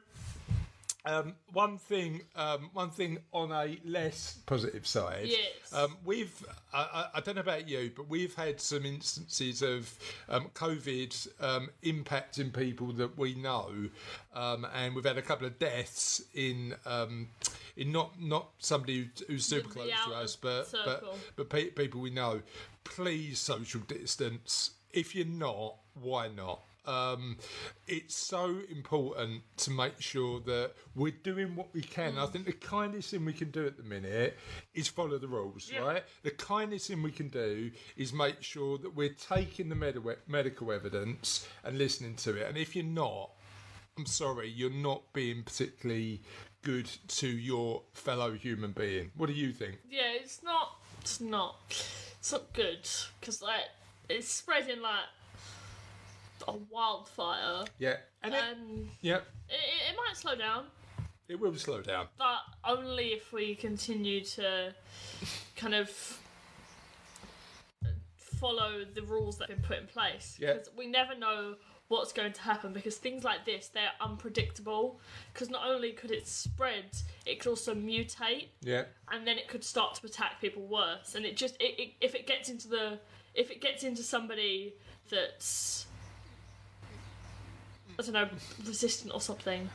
Um, 1.06 1.36
one 1.54 1.78
thing, 1.78 2.22
um, 2.36 2.72
one 2.74 2.90
thing 2.90 3.20
on 3.32 3.52
a 3.54 3.80
less 3.86 4.40
positive 4.46 4.86
side. 4.86 5.28
Yes. 5.28 5.74
Um, 5.74 5.96
we've, 6.04 6.46
I, 6.74 7.06
I, 7.16 7.22
don't 7.22 7.36
know 7.36 7.42
about 7.42 7.70
you, 7.70 7.92
but 7.96 8.10
we've 8.10 8.36
had 8.36 8.60
some 8.60 8.86
instances 8.86 9.62
of 9.62 9.98
um, 10.28 10.50
COVID 10.54 11.42
um, 11.42 11.70
impacting 11.84 12.52
people 12.52 12.88
that 12.94 13.18
we 13.18 13.34
know, 13.34 13.72
um, 14.34 14.68
and 14.76 14.94
we've 14.94 15.06
had 15.06 15.18
a 15.18 15.22
couple 15.22 15.48
of 15.48 15.58
deaths 15.58 16.22
in 16.34 16.76
um, 16.86 17.30
in 17.78 17.94
not 17.94 18.22
not 18.22 18.50
somebody 18.60 19.10
who's 19.28 19.46
super 19.46 19.70
the 19.70 19.74
close 19.74 19.92
to 20.06 20.14
us, 20.14 20.36
but 20.36 20.70
but 20.70 20.70
circle. 20.70 21.18
but 21.38 21.50
pe- 21.50 21.70
people 21.70 22.02
we 22.02 22.10
know. 22.10 22.42
Please 22.84 23.40
social 23.40 23.82
distance. 23.82 24.72
If 24.92 25.16
you're 25.16 25.26
not, 25.26 25.76
why 25.94 26.28
not? 26.28 26.62
Um, 26.90 27.38
it's 27.88 28.16
so 28.16 28.58
important 28.72 29.44
to 29.58 29.72
make 29.72 30.02
sure 30.02 30.40
that 30.42 30.72
we're 30.96 31.12
doing 31.24 31.56
what 31.56 31.68
we 31.74 31.82
can. 31.82 32.18
I 32.18 32.26
think 32.26 32.46
the 32.46 32.52
kindest 32.54 33.12
thing 33.12 33.26
we 33.26 33.34
can 33.34 33.52
do 33.52 33.66
at 33.68 33.78
the 33.78 33.84
minute 33.84 34.38
is 34.74 34.88
follow 34.88 35.20
the 35.20 35.28
rules, 35.28 35.70
Yeah. 35.72 35.80
right? 35.82 36.04
The 36.24 36.32
kindest 36.32 36.88
thing 36.88 37.04
we 37.04 37.12
can 37.12 37.30
do 37.30 37.72
is 37.96 38.12
make 38.12 38.42
sure 38.42 38.80
that 38.80 38.96
we're 38.96 39.14
taking 39.14 39.70
the 39.70 39.76
medi- 39.76 40.00
medical 40.28 40.72
evidence 40.72 41.48
and 41.64 41.78
listening 41.78 42.16
to 42.18 42.36
it. 42.36 42.48
And 42.48 42.58
if 42.58 42.76
you're 42.76 42.86
not, 42.86 43.32
I'm 43.98 44.08
sorry, 44.08 44.50
you're 44.50 44.70
not 44.72 45.14
being 45.14 45.44
particularly 45.44 46.24
good 46.64 46.90
to 47.10 47.28
your 47.28 47.84
fellow 47.94 48.34
human 48.34 48.72
being. 48.72 49.12
What 49.16 49.28
do 49.28 49.34
you 49.34 49.52
think? 49.54 49.78
Yeah, 49.90 50.14
it's 50.14 50.42
not. 50.42 50.78
It's 51.02 51.22
not. 51.22 51.56
It's 52.20 52.32
not 52.32 52.52
good 52.54 52.88
because 53.20 53.42
like 53.42 53.66
it's 54.10 54.28
spreading 54.28 54.82
like 54.82 55.06
a 56.48 56.54
wildfire, 56.70 57.66
Yeah, 57.78 57.98
and 58.24 58.34
it, 58.34 58.42
and 58.52 58.90
yeah, 59.02 59.18
it, 59.18 59.22
it, 59.50 59.92
it 59.92 59.96
might 59.98 60.16
slow 60.16 60.36
down, 60.36 60.66
it 61.28 61.40
will 61.40 61.54
slow 61.56 61.82
down. 61.82 62.08
but 62.18 62.40
only 62.64 63.08
if 63.14 63.32
we 63.34 63.56
continue 63.56 64.24
to 64.24 64.74
kind 65.56 65.76
of 65.76 65.90
follow 68.18 68.86
the 68.94 69.02
rules 69.04 69.38
that 69.38 69.50
have 69.50 69.58
been 69.60 69.68
put 69.68 69.80
in 69.80 69.88
place. 69.88 70.38
Yeah. 70.40 70.54
Because 70.54 70.70
we 70.78 70.88
never 70.88 71.16
know 71.16 71.56
what's 71.90 72.14
going 72.14 72.32
to 72.32 72.42
happen 72.42 72.72
because 72.72 72.98
things 72.98 73.24
like 73.24 73.46
this 73.46 73.70
they're 73.70 73.90
unpredictable 74.00 75.00
because 75.34 75.50
not 75.50 75.68
only 75.68 75.92
could 75.92 76.12
it 76.12 76.28
spread 76.28 76.86
it 77.26 77.40
could 77.40 77.50
also 77.50 77.74
mutate 77.74 78.46
Yeah, 78.62 78.84
and 79.12 79.26
then 79.26 79.40
it 79.40 79.48
could 79.48 79.64
start 79.64 79.96
to 79.96 80.06
attack 80.06 80.40
people 80.40 80.68
worse. 80.68 81.16
And 81.16 81.26
it 81.26 81.36
just 81.36 81.56
it, 81.60 81.80
it, 81.80 81.90
if 82.00 82.14
it 82.16 82.28
gets 82.28 82.48
into 82.50 82.68
the 82.68 83.00
if 83.34 83.50
it 83.52 83.60
gets 83.60 83.84
into 83.84 84.04
somebody 84.04 84.76
that's 85.10 85.88
I 88.00 88.02
don't 88.02 88.14
know 88.14 88.30
resistant 88.66 89.14
or 89.14 89.22
something. 89.22 89.70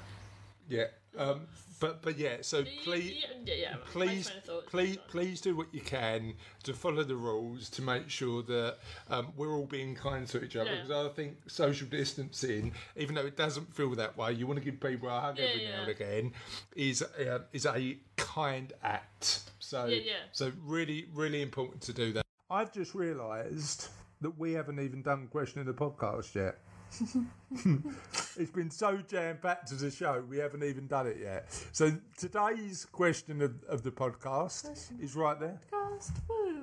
yeah. 0.68 0.86
Um, 1.16 1.42
but 1.78 2.02
but 2.02 2.18
yeah. 2.18 2.38
So 2.40 2.64
please. 2.82 3.24
yeah, 3.44 3.54
yeah, 3.54 3.74
Please, 3.92 4.26
train 4.26 4.38
of 4.38 4.44
thought. 4.44 4.66
please, 4.66 4.96
please 5.08 5.40
do 5.40 5.54
what 5.54 5.72
you 5.72 5.80
can 5.80 6.34
to 6.64 6.72
follow 6.72 7.04
the 7.04 7.14
rules 7.14 7.68
to 7.70 7.82
make 7.82 8.08
sure 8.10 8.42
that 8.42 8.78
um, 9.10 9.32
we're 9.36 9.52
all 9.52 9.66
being 9.66 9.94
kind 9.94 10.26
to 10.28 10.42
each 10.42 10.56
other. 10.56 10.70
Because 10.74 10.90
I 10.90 11.08
think 11.14 11.36
social 11.46 11.86
distancing, 11.86 12.72
even 12.96 13.14
though 13.14 13.26
it 13.26 13.36
doesn't 13.36 13.72
feel 13.74 13.90
that 13.96 14.16
way, 14.16 14.32
you 14.32 14.46
want 14.48 14.58
to 14.58 14.64
give 14.64 14.80
people 14.80 15.08
a 15.08 15.20
hug 15.20 15.38
every 15.38 15.66
now 15.66 15.82
and 15.82 15.90
again, 15.90 16.32
is 16.74 17.02
uh, 17.02 17.40
is 17.52 17.66
a 17.66 17.96
kind 18.16 18.72
act. 18.82 19.40
So, 19.60 19.90
so 20.32 20.50
really, 20.64 21.06
really 21.14 21.42
important 21.42 21.82
to 21.82 21.92
do 21.92 22.12
that. 22.14 22.24
I've 22.50 22.72
just 22.72 22.94
realised 22.94 23.88
that 24.20 24.36
we 24.38 24.52
haven't 24.52 24.80
even 24.80 25.02
done 25.02 25.28
question 25.28 25.60
in 25.60 25.66
the 25.66 25.74
podcast 25.74 26.34
yet. 26.34 26.58
it's 28.36 28.50
been 28.50 28.70
so 28.70 28.98
jam 29.08 29.38
packed 29.42 29.72
as 29.72 29.82
a 29.82 29.90
show, 29.90 30.22
we 30.28 30.38
haven't 30.38 30.62
even 30.62 30.86
done 30.86 31.06
it 31.06 31.18
yet. 31.20 31.46
So 31.72 31.92
today's 32.16 32.84
question 32.84 33.42
of, 33.42 33.62
of 33.68 33.82
the 33.82 33.90
podcast 33.90 34.90
is 35.00 35.16
right 35.16 35.38
there. 35.38 35.58
Podcast. 35.72 36.12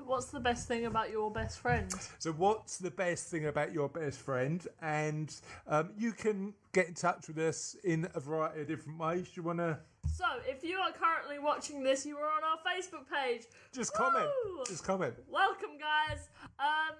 What's 0.06 0.26
the 0.26 0.42
best 0.42 0.68
thing 0.68 0.88
about 0.88 1.10
your 1.10 1.32
best 1.32 1.60
friend? 1.60 1.90
So, 2.20 2.34
what's 2.34 2.78
the 2.78 2.92
best 2.92 3.28
thing 3.30 3.46
about 3.46 3.72
your 3.72 3.88
best 3.88 4.20
friend? 4.20 4.66
And 4.82 5.34
um, 5.68 5.92
you 5.98 6.12
can 6.12 6.54
get 6.74 6.90
in 6.90 6.96
touch 6.96 7.30
with 7.30 7.38
us 7.38 7.78
in 7.86 8.10
a 8.14 8.20
variety 8.20 8.62
of 8.62 8.68
different 8.68 9.00
ways. 9.00 9.24
Do 9.24 9.32
you 9.36 9.44
want 9.44 9.60
to 9.60 9.78
So, 10.14 10.26
if 10.46 10.66
you 10.66 10.80
are 10.80 10.92
currently 10.92 11.40
watching 11.40 11.82
this, 11.82 12.06
you 12.06 12.18
are 12.18 12.26
on 12.28 12.44
our 12.44 12.58
Facebook 12.58 13.06
page. 13.10 13.44
just 13.74 13.94
comment? 13.94 14.28
Just 14.68 14.84
comment. 14.84 15.14
Welcome, 15.30 15.78
guys. 15.80 16.28
Um, 16.60 16.96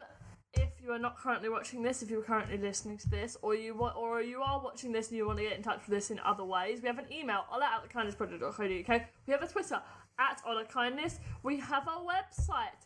you 0.84 0.92
are 0.92 1.00
not 1.00 1.18
currently 1.18 1.50
watching 1.50 1.84
this, 1.84 2.02
if 2.02 2.10
you're 2.10 2.22
currently 2.22 2.58
listening 2.58 2.98
to 2.98 3.10
this, 3.10 3.38
or 3.42 3.56
you 3.56 3.76
want, 3.76 3.96
or 3.96 4.22
you 4.22 4.42
are 4.42 4.60
watching 4.64 4.92
this 4.92 5.10
and 5.10 5.18
you 5.18 5.28
want 5.28 5.38
to 5.38 5.44
get 5.44 5.58
in 5.58 5.64
touch 5.64 5.82
with 5.88 5.98
us 5.98 6.12
in 6.12 6.20
other 6.20 6.44
ways, 6.44 6.82
we 6.82 6.88
have 6.88 6.98
an 6.98 7.06
email, 7.12 7.46
all 7.52 7.62
at 7.62 7.88
thekindnessproject.co.uk. 7.90 9.02
We 9.28 9.32
have 9.34 9.44
a 9.44 9.48
Twitter 9.48 9.82
at 10.20 10.42
Honor 10.46 10.66
Kindness. 10.66 11.20
We 11.44 11.58
have 11.60 11.88
our 11.88 12.04
website. 12.04 12.86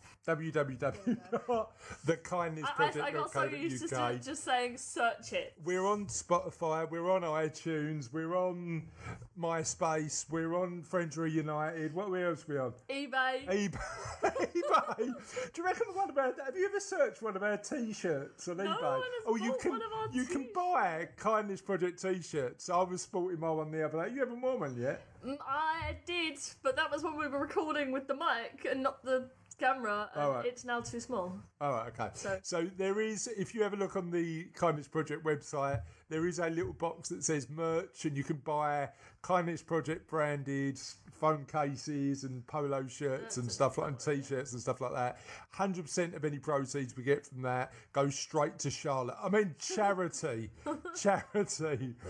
I, 2.98 3.02
I, 3.04 3.08
I 3.08 3.12
got 3.12 3.32
so 3.32 3.44
used 3.44 3.88
to 3.90 4.20
just 4.24 4.44
saying 4.44 4.78
search 4.78 5.34
it. 5.34 5.54
We're 5.64 5.86
on 5.86 6.08
Spotify, 6.08 6.90
we're 6.90 7.12
on 7.12 7.22
iTunes, 7.22 8.12
we're 8.12 8.36
on 8.36 8.88
MySpace, 9.40 10.26
we're 10.32 10.56
on 10.56 10.82
Friends 10.82 11.16
Reunited. 11.16 11.94
What 11.94 12.08
else 12.14 12.44
are 12.50 12.54
we 12.54 12.58
on? 12.58 12.74
eBay. 12.90 13.48
eBay. 13.48 13.78
eBay. 14.24 14.98
Do 14.98 15.62
you 15.62 15.64
reckon 15.64 15.88
one 15.94 16.10
of 16.10 16.18
our? 16.18 16.34
Have 16.44 16.56
you 16.56 16.66
ever 16.66 16.80
searched 16.80 17.22
one 17.22 17.36
of 17.36 17.44
our 17.44 17.58
T-shirts 17.58 18.48
on 18.48 18.58
eBay? 18.58 18.66
one 18.66 19.02
has 19.02 19.24
oh, 19.28 19.36
you 19.36 19.56
can 19.62 19.72
one 19.72 19.82
of 19.82 19.92
our 19.94 20.10
you 20.12 20.26
can 20.26 20.48
buy 20.56 21.08
Kindness 21.18 21.62
Project 21.62 22.02
T-shirts. 22.02 22.70
I 22.70 22.82
was 22.82 23.04
sporting 23.04 23.40
my 23.40 23.52
one 23.52 23.70
the 23.70 23.86
other 23.86 24.06
day. 24.06 24.14
You 24.14 24.22
haven't 24.22 24.42
worn 24.42 24.60
one 24.60 24.76
yet? 24.76 25.06
Mm, 25.26 25.38
I 25.48 25.98
did, 26.06 26.40
but 26.64 26.76
that 26.76 26.92
was 26.92 27.04
when 27.04 27.18
we 27.18 27.28
were 27.28 27.40
recording 27.40 27.92
with 27.92 28.08
the 28.08 28.16
mic 28.16 28.68
and 28.70 28.84
not 28.84 29.04
the 29.04 29.30
camera. 29.58 30.10
And 30.14 30.24
All 30.24 30.32
right. 30.34 30.46
It's 30.46 30.66
now 30.66 30.82
too 30.82 31.00
small. 31.00 31.38
All 31.62 31.72
right, 31.72 31.88
okay. 31.88 32.10
So- 32.14 32.40
So 32.44 32.70
there 32.78 33.00
is, 33.02 33.28
if 33.38 33.54
you 33.56 33.64
ever 33.64 33.76
look 33.76 33.96
on 33.96 34.12
the 34.12 34.46
Kindness 34.54 34.88
Project 34.88 35.24
website, 35.26 35.82
there 36.10 36.28
is 36.28 36.40
a 36.40 36.50
little 36.50 36.74
box 36.74 37.10
that 37.10 37.24
says 37.24 37.50
merch, 37.50 38.06
and 38.06 38.16
you 38.16 38.24
can 38.24 38.38
buy 38.38 38.90
Kindness 39.22 39.62
Project 39.64 40.08
branded 40.08 40.80
phone 41.20 41.46
cases 41.46 42.26
and 42.26 42.46
polo 42.46 42.86
shirts 42.88 43.38
and 43.38 43.50
stuff 43.50 43.78
like 43.78 43.88
and 43.88 43.98
t-shirts 44.00 44.52
and 44.52 44.62
stuff 44.62 44.82
like 44.82 44.92
that. 44.94 45.18
Hundred 45.52 45.84
percent 45.86 46.14
of 46.14 46.26
any 46.26 46.38
proceeds 46.38 46.96
we 46.98 47.04
get 47.04 47.26
from 47.26 47.42
that 47.42 47.72
goes 47.94 48.16
straight 48.20 48.60
to 48.60 48.70
Charlotte. 48.70 49.16
I 49.24 49.30
mean 49.30 49.56
charity, 49.60 50.52
charity. 51.00 51.96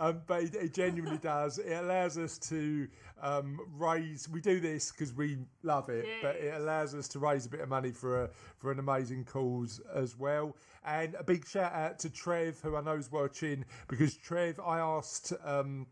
Um, 0.00 0.22
but 0.28 0.44
it, 0.44 0.54
it 0.54 0.74
genuinely 0.74 1.18
does. 1.18 1.58
It 1.58 1.72
allows 1.72 2.18
us 2.18 2.38
to 2.50 2.86
um, 3.22 3.58
raise. 3.76 4.28
We 4.28 4.40
do 4.40 4.60
this 4.60 4.90
because 4.90 5.12
we 5.14 5.38
love 5.62 5.88
it, 5.88 6.06
but 6.22 6.36
it 6.36 6.54
allows 6.54 6.94
us 6.94 7.08
to 7.08 7.18
raise 7.18 7.46
a 7.46 7.48
bit 7.48 7.60
of 7.60 7.68
money 7.68 7.90
for 7.90 8.24
a 8.24 8.30
for 8.56 8.70
an 8.72 8.78
amazing 8.78 9.24
cause 9.24 9.80
as 9.94 10.18
well. 10.18 10.56
And 10.84 11.14
a 11.16 11.22
big 11.22 11.46
shout 11.46 11.72
out 11.72 11.98
to 12.00 12.10
Trev, 12.10 12.60
who 12.60 12.76
I 12.76 12.80
know 12.80 12.94
is 12.94 13.12
watching, 13.12 13.64
because 13.88 14.16
Trev, 14.16 14.58
I 14.58 14.78
asked 14.78 15.34
um, 15.44 15.86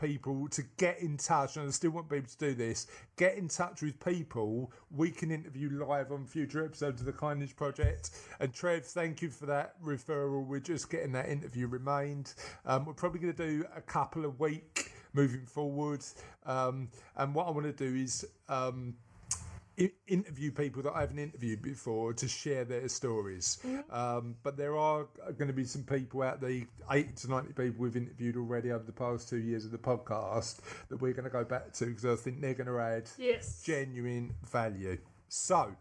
people 0.00 0.48
to 0.48 0.62
get 0.76 0.98
in 1.00 1.16
touch, 1.18 1.56
and 1.56 1.68
I 1.68 1.70
still 1.70 1.92
want 1.92 2.08
people 2.08 2.28
to 2.28 2.38
do 2.38 2.54
this. 2.54 2.88
Get 3.16 3.36
in 3.36 3.48
touch 3.48 3.82
with 3.82 4.00
people 4.04 4.72
we 4.90 5.10
can 5.10 5.30
interview 5.30 5.70
live 5.86 6.10
on 6.10 6.26
future 6.26 6.64
episodes 6.64 7.00
of 7.00 7.06
the 7.06 7.12
Kindness 7.12 7.52
Project. 7.52 8.10
And 8.40 8.52
Trev, 8.52 8.84
thank 8.84 9.22
you 9.22 9.30
for 9.30 9.46
that 9.46 9.80
referral. 9.82 10.44
We're 10.44 10.58
just 10.58 10.90
getting 10.90 11.12
that 11.12 11.28
interview 11.28 11.68
remained. 11.68 12.34
Um, 12.66 12.86
we're 12.86 12.94
probably 12.94 13.20
going 13.20 13.34
to 13.34 13.46
do 13.46 13.64
a 13.76 13.80
couple 13.80 14.24
a 14.24 14.30
week 14.30 14.89
moving 15.12 15.46
forward. 15.46 16.04
Um, 16.46 16.88
and 17.16 17.34
what 17.34 17.46
I 17.46 17.50
want 17.50 17.66
to 17.66 17.72
do 17.72 17.94
is. 17.96 18.26
Um, 18.48 18.94
i- 19.78 19.90
interview 20.08 20.50
people 20.50 20.82
that 20.82 20.92
I 20.94 21.00
haven't 21.00 21.18
interviewed 21.20 21.62
before 21.62 22.12
to 22.12 22.28
share 22.28 22.64
their 22.66 22.86
stories. 22.88 23.58
Um, 23.88 24.34
but 24.42 24.58
there 24.58 24.76
are 24.76 25.06
going 25.38 25.46
to 25.46 25.54
be 25.54 25.64
some 25.64 25.84
people 25.84 26.20
out 26.22 26.40
there, 26.42 26.50
80 26.90 27.12
to 27.22 27.30
90 27.30 27.52
people 27.54 27.74
we've 27.84 27.96
interviewed 27.96 28.36
already 28.36 28.72
over 28.72 28.84
the 28.84 28.92
past 28.92 29.30
two 29.30 29.38
years 29.38 29.64
of 29.64 29.70
the 29.70 29.78
podcast 29.78 30.58
that 30.90 31.00
we're 31.00 31.14
going 31.14 31.24
to 31.24 31.30
go 31.30 31.44
back 31.44 31.72
to 31.74 31.86
because 31.86 32.04
I 32.04 32.14
think 32.16 32.42
they're 32.42 32.52
going 32.52 32.66
to 32.66 32.78
add 32.78 33.08
Yes. 33.16 33.62
genuine 33.62 34.34
value. 34.50 34.98
So, 35.28 35.74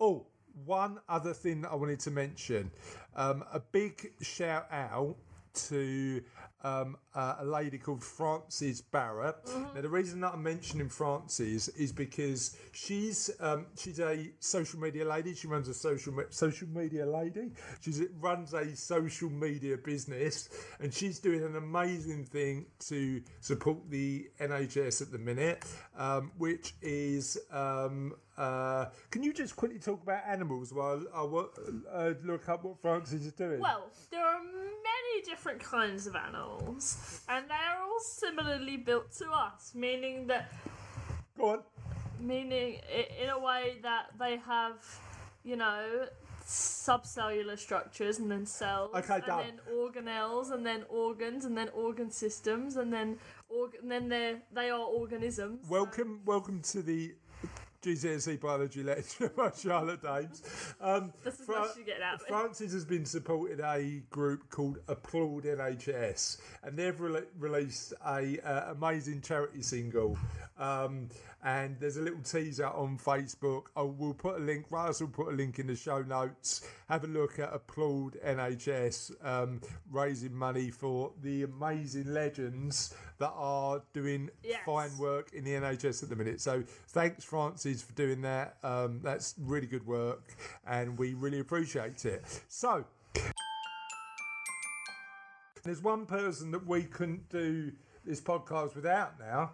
oh, 0.00 0.26
one 0.64 0.98
other 1.08 1.32
thing 1.32 1.62
that 1.62 1.70
I 1.72 1.74
wanted 1.74 2.00
to 2.00 2.10
mention 2.10 2.70
um, 3.16 3.44
a 3.52 3.58
big 3.60 4.12
shout 4.20 4.66
out 4.70 5.16
to 5.52 6.22
um, 6.62 6.96
uh, 7.14 7.36
a 7.40 7.44
lady 7.44 7.78
called 7.78 8.02
Frances 8.02 8.80
Barrett. 8.80 9.36
Now, 9.74 9.80
the 9.80 9.88
reason 9.88 10.20
that 10.20 10.34
I'm 10.34 10.42
mentioning 10.42 10.88
Frances 10.88 11.68
is 11.68 11.92
because 11.92 12.56
she's 12.72 13.30
um, 13.40 13.66
she's 13.76 14.00
a 14.00 14.30
social 14.40 14.78
media 14.80 15.04
lady. 15.04 15.34
She 15.34 15.48
runs 15.48 15.68
a 15.68 15.74
social 15.74 16.12
me- 16.12 16.24
social 16.30 16.68
media 16.68 17.06
lady. 17.06 17.50
She 17.80 17.92
runs 18.20 18.52
a 18.54 18.76
social 18.76 19.30
media 19.30 19.76
business, 19.76 20.48
and 20.80 20.92
she's 20.92 21.18
doing 21.18 21.42
an 21.44 21.56
amazing 21.56 22.24
thing 22.26 22.66
to 22.88 23.22
support 23.40 23.78
the 23.88 24.28
NHS 24.40 25.02
at 25.02 25.12
the 25.12 25.18
minute, 25.18 25.64
um, 25.96 26.32
which 26.36 26.74
is. 26.82 27.38
Um, 27.50 28.14
uh, 28.38 28.86
can 29.10 29.22
you 29.22 29.32
just 29.32 29.54
quickly 29.56 29.78
talk 29.78 30.02
about 30.02 30.22
animals 30.26 30.72
while 30.72 31.02
I 31.14 31.20
uh, 31.92 32.14
look 32.24 32.48
up 32.48 32.64
what 32.64 32.80
Frances 32.80 33.26
is 33.26 33.32
doing? 33.32 33.60
Well, 33.60 33.90
there 34.10 34.24
are 34.24 34.40
many 34.42 35.22
different 35.24 35.60
kinds 35.62 36.06
of 36.06 36.16
animals. 36.16 37.20
and 37.28 37.44
they're 37.48 37.82
all 37.82 38.00
similarly 38.00 38.76
built 38.78 39.12
to 39.18 39.30
us, 39.30 39.72
meaning 39.74 40.26
that 40.28 40.52
Go 41.36 41.48
on. 41.50 41.58
meaning 42.20 42.80
in 43.22 43.28
a 43.30 43.38
way 43.38 43.78
that 43.82 44.06
they 44.18 44.36
have, 44.38 44.74
you 45.44 45.56
know, 45.56 46.06
subcellular 46.46 47.58
structures 47.58 48.18
and 48.18 48.30
then 48.30 48.44
cells, 48.46 48.90
Okay, 48.94 49.14
and 49.14 49.24
done. 49.24 49.44
then 49.44 49.60
organelles, 49.74 50.50
and 50.52 50.66
then 50.66 50.84
organs, 50.88 51.44
and 51.44 51.56
then 51.56 51.68
organ 51.70 52.10
systems, 52.10 52.76
and 52.76 52.92
then 52.92 53.18
org- 53.48 53.76
and 53.80 53.90
then 53.90 54.08
they 54.08 54.36
they 54.52 54.68
are 54.70 54.80
organisms. 54.80 55.68
Welcome, 55.68 56.20
welcome 56.24 56.60
to 56.72 56.82
the 56.82 57.14
GCSE 57.82 58.40
biology 58.40 58.82
lecture 58.82 59.28
by 59.36 59.50
Charlotte 59.56 60.02
Daems. 60.02 60.42
Um, 60.80 61.12
That's 61.24 61.40
as 61.40 61.46
Fra- 61.46 61.68
you 61.76 61.84
get 61.84 62.02
out. 62.02 62.20
Frances 62.22 62.72
has 62.72 62.84
been 62.84 63.06
supporting 63.06 63.60
a 63.64 64.02
group 64.10 64.50
called 64.50 64.78
Applaud 64.88 65.44
NHS, 65.44 66.38
and 66.62 66.76
they've 66.76 66.96
rele 66.96 67.24
released 67.38 67.94
a 68.06 68.38
uh, 68.40 68.72
amazing 68.72 69.22
charity 69.22 69.62
single. 69.62 70.18
Um, 70.58 71.08
and 71.42 71.76
there's 71.80 71.96
a 71.96 72.02
little 72.02 72.20
teaser 72.20 72.66
on 72.66 72.98
Facebook. 72.98 73.64
I 73.74 73.82
will 73.82 74.12
put 74.12 74.36
a 74.36 74.40
link. 74.40 74.66
Russ 74.70 75.00
will 75.00 75.08
put 75.08 75.28
a 75.28 75.36
link 75.36 75.58
in 75.58 75.66
the 75.66 75.76
show 75.76 76.02
notes. 76.02 76.68
Have 76.90 77.04
a 77.04 77.06
look 77.06 77.38
at 77.38 77.54
Applaud 77.54 78.16
NHS, 78.20 79.12
um, 79.24 79.60
raising 79.92 80.34
money 80.34 80.70
for 80.72 81.12
the 81.22 81.44
amazing 81.44 82.12
legends 82.12 82.92
that 83.18 83.30
are 83.36 83.80
doing 83.92 84.28
Yes. 84.42 84.58
fine 84.66 84.98
work 84.98 85.32
in 85.32 85.44
the 85.44 85.52
NHS 85.54 86.02
at 86.02 86.08
the 86.08 86.16
minute. 86.16 86.40
So 86.40 86.64
thanks, 86.88 87.22
Frances, 87.22 87.80
for 87.80 87.92
doing 87.92 88.22
that. 88.22 88.56
Um, 88.64 88.98
that's 89.04 89.36
really 89.38 89.68
good 89.68 89.86
work, 89.86 90.34
and 90.66 90.98
we 90.98 91.14
really 91.14 91.38
appreciate 91.38 92.04
it. 92.06 92.24
So 92.48 92.84
there's 95.62 95.80
one 95.82 96.06
person 96.06 96.50
that 96.50 96.66
we 96.66 96.82
couldn't 96.82 97.28
do 97.28 97.70
this 98.04 98.20
podcast 98.20 98.74
without 98.74 99.16
now. 99.20 99.52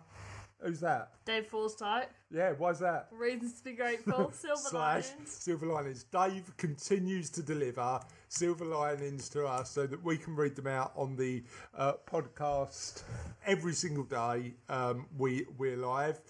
Who's 0.66 0.80
that? 0.80 1.10
Dave 1.24 1.48
Forsdyke, 1.48 2.08
Yeah, 2.28 2.50
why's 2.58 2.80
that? 2.80 3.06
reasons 3.12 3.52
to 3.58 3.64
be 3.64 3.72
grateful, 3.74 4.32
silver 4.34 4.56
Slash 4.56 5.10
linings. 5.10 5.30
silver 5.30 5.66
linings. 5.66 6.02
Dave 6.02 6.56
continues 6.56 7.30
to 7.30 7.42
deliver 7.44 8.00
silver 8.28 8.64
linings 8.64 9.28
to 9.28 9.46
us 9.46 9.70
so 9.70 9.86
that 9.86 10.02
we 10.02 10.18
can 10.18 10.34
read 10.34 10.56
them 10.56 10.66
out 10.66 10.90
on 10.96 11.14
the 11.14 11.44
uh, 11.76 11.92
podcast 12.10 13.04
every 13.46 13.74
single 13.74 14.02
day. 14.02 14.54
Um, 14.68 15.06
we 15.16 15.46
we're 15.56 15.76
live, 15.76 16.20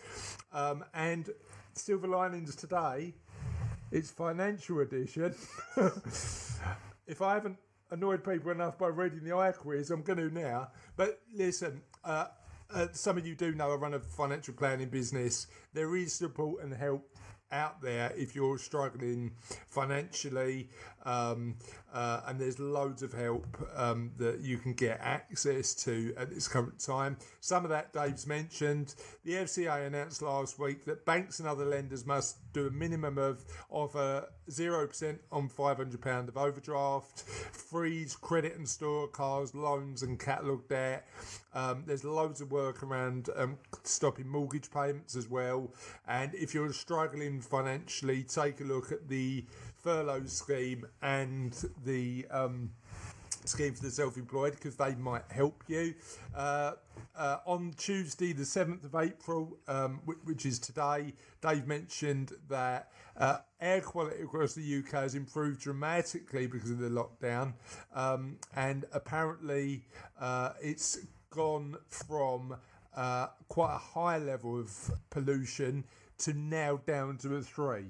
um, 0.53 0.85
and 0.93 1.31
silver 1.73 2.07
linings 2.07 2.55
today. 2.57 3.15
It's 3.91 4.11
financial 4.11 4.81
edition. 4.81 5.35
if 7.07 7.23
I 7.23 7.33
haven't 7.33 7.57
annoyed 7.91 8.23
people 8.23 8.51
enough 8.51 8.77
by 8.77 8.89
reading 8.89 9.25
the 9.25 9.35
i 9.35 9.51
quiz, 9.53 9.91
I'm 9.91 10.03
going 10.03 10.19
to 10.19 10.29
now. 10.29 10.73
But 10.95 11.21
listen, 11.33 11.81
uh, 12.05 12.27
uh, 12.73 12.89
some 12.93 13.19
of 13.19 13.27
you 13.27 13.35
do 13.35 13.55
know 13.55 13.73
I 13.73 13.75
run 13.75 13.95
a 13.95 14.01
financial 14.01 14.55
planning 14.55 14.89
business. 14.89 15.47
There 15.73 15.97
is 15.97 16.13
support 16.13 16.63
and 16.63 16.73
help 16.75 17.09
out 17.53 17.81
there 17.81 18.13
if 18.17 18.35
you're 18.35 18.59
struggling 18.59 19.33
financially, 19.69 20.69
um, 21.07 21.55
uh, 21.95 22.21
and 22.27 22.39
there's 22.39 22.59
loads 22.59 23.03
of 23.03 23.13
help 23.13 23.47
um, 23.75 24.11
that 24.19 24.41
you 24.41 24.59
can 24.59 24.75
get 24.75 24.99
access 25.01 25.73
to 25.75 26.13
at 26.19 26.29
this 26.29 26.47
current 26.49 26.79
time. 26.79 27.17
Some 27.41 27.65
of 27.65 27.71
that 27.71 27.93
Dave's 27.93 28.27
mentioned. 28.27 28.95
The 29.25 29.35
FCA 29.35 29.87
announced 29.87 30.21
last 30.21 30.59
week 30.59 30.85
that 30.85 31.07
banks 31.07 31.39
and 31.39 31.49
other 31.49 31.65
lenders 31.65 32.05
must 32.05 32.53
do 32.53 32.67
a 32.67 32.71
minimum 32.71 33.17
of 33.17 33.45
offer 33.71 34.29
zero 34.51 34.87
percent 34.87 35.21
on 35.33 35.49
five 35.49 35.77
hundred 35.79 36.03
pound 36.03 36.29
of 36.29 36.37
overdraft, 36.37 37.21
freeze 37.21 38.17
credit 38.17 38.57
and 38.57 38.69
store 38.69 39.09
cards, 39.09 39.55
loans 39.55 40.03
and 40.03 40.19
catalogue 40.19 40.69
debt. 40.69 41.09
Um, 41.55 41.85
there's 41.87 42.05
loads 42.05 42.43
of 42.43 42.51
work 42.51 42.83
around 42.83 43.31
um, 43.37 43.57
stopping 43.85 44.29
mortgage 44.29 44.71
payments 44.71 45.17
as 45.17 45.29
well. 45.29 45.73
And 46.07 46.35
if 46.35 46.53
you're 46.53 46.73
struggling 46.75 47.41
financially, 47.41 48.25
take 48.25 48.61
a 48.61 48.65
look 48.65 48.93
at 48.93 49.09
the 49.09 49.47
furlough 49.87 50.27
scheme 50.27 50.85
and 51.01 51.65
the 51.85 52.27
um, 52.33 52.69
scheme 53.45 53.73
for 53.73 53.85
the 53.85 53.91
self-employed 53.91 54.53
because 54.55 54.75
they 54.75 54.97
might 54.97 55.23
help 55.31 55.63
you. 55.69 55.95
Uh, 56.35 56.73
uh, 57.17 57.37
on 57.47 57.73
Tuesday, 57.79 58.33
the 58.33 58.45
seventh 58.45 58.83
of 58.83 58.97
April, 58.97 59.57
um, 59.69 60.01
which, 60.05 60.19
which 60.25 60.45
is 60.45 60.59
today, 60.59 61.13
Dave 61.41 61.69
mentioned 61.69 62.33
that 62.49 62.91
uh, 63.17 63.37
air 63.61 63.81
quality 63.81 64.25
across 64.25 64.55
the 64.55 64.79
UK 64.79 64.91
has 64.91 65.15
improved 65.15 65.61
dramatically 65.61 66.49
because 66.49 66.73
of 66.73 66.81
the 66.81 66.89
lockdown, 66.89 67.53
um, 67.95 68.39
and 68.57 68.87
apparently 68.93 69.85
uh, 70.21 70.51
it's 70.61 70.99
gone 71.31 71.77
from 71.89 72.57
uh, 72.97 73.29
quite 73.49 73.73
a 73.77 73.79
high 73.79 74.19
level 74.19 74.59
of 74.59 74.91
pollution 75.11 75.85
to 76.19 76.33
now 76.33 76.81
down 76.89 77.17
to 77.19 77.37
a 77.37 77.41
three 77.41 77.85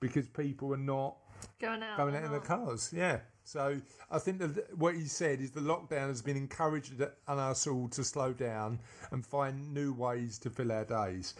because 0.00 0.26
people 0.28 0.72
are 0.72 0.78
not 0.78 1.16
Going 1.60 1.82
out. 1.82 1.96
going 1.96 2.16
out 2.16 2.24
in 2.24 2.32
the 2.32 2.40
cars. 2.40 2.92
Yeah. 2.94 3.18
So 3.44 3.80
I 4.10 4.18
think 4.18 4.38
that 4.38 4.78
what 4.78 4.94
he 4.94 5.06
said 5.06 5.40
is 5.40 5.50
the 5.50 5.60
lockdown 5.60 6.08
has 6.08 6.22
been 6.22 6.36
encouraged 6.36 7.02
on 7.26 7.38
us 7.38 7.66
all 7.66 7.88
to 7.88 8.04
slow 8.04 8.32
down 8.32 8.78
and 9.10 9.26
find 9.26 9.74
new 9.74 9.92
ways 9.92 10.38
to 10.40 10.50
fill 10.50 10.70
our 10.70 10.84
days. 10.84 11.34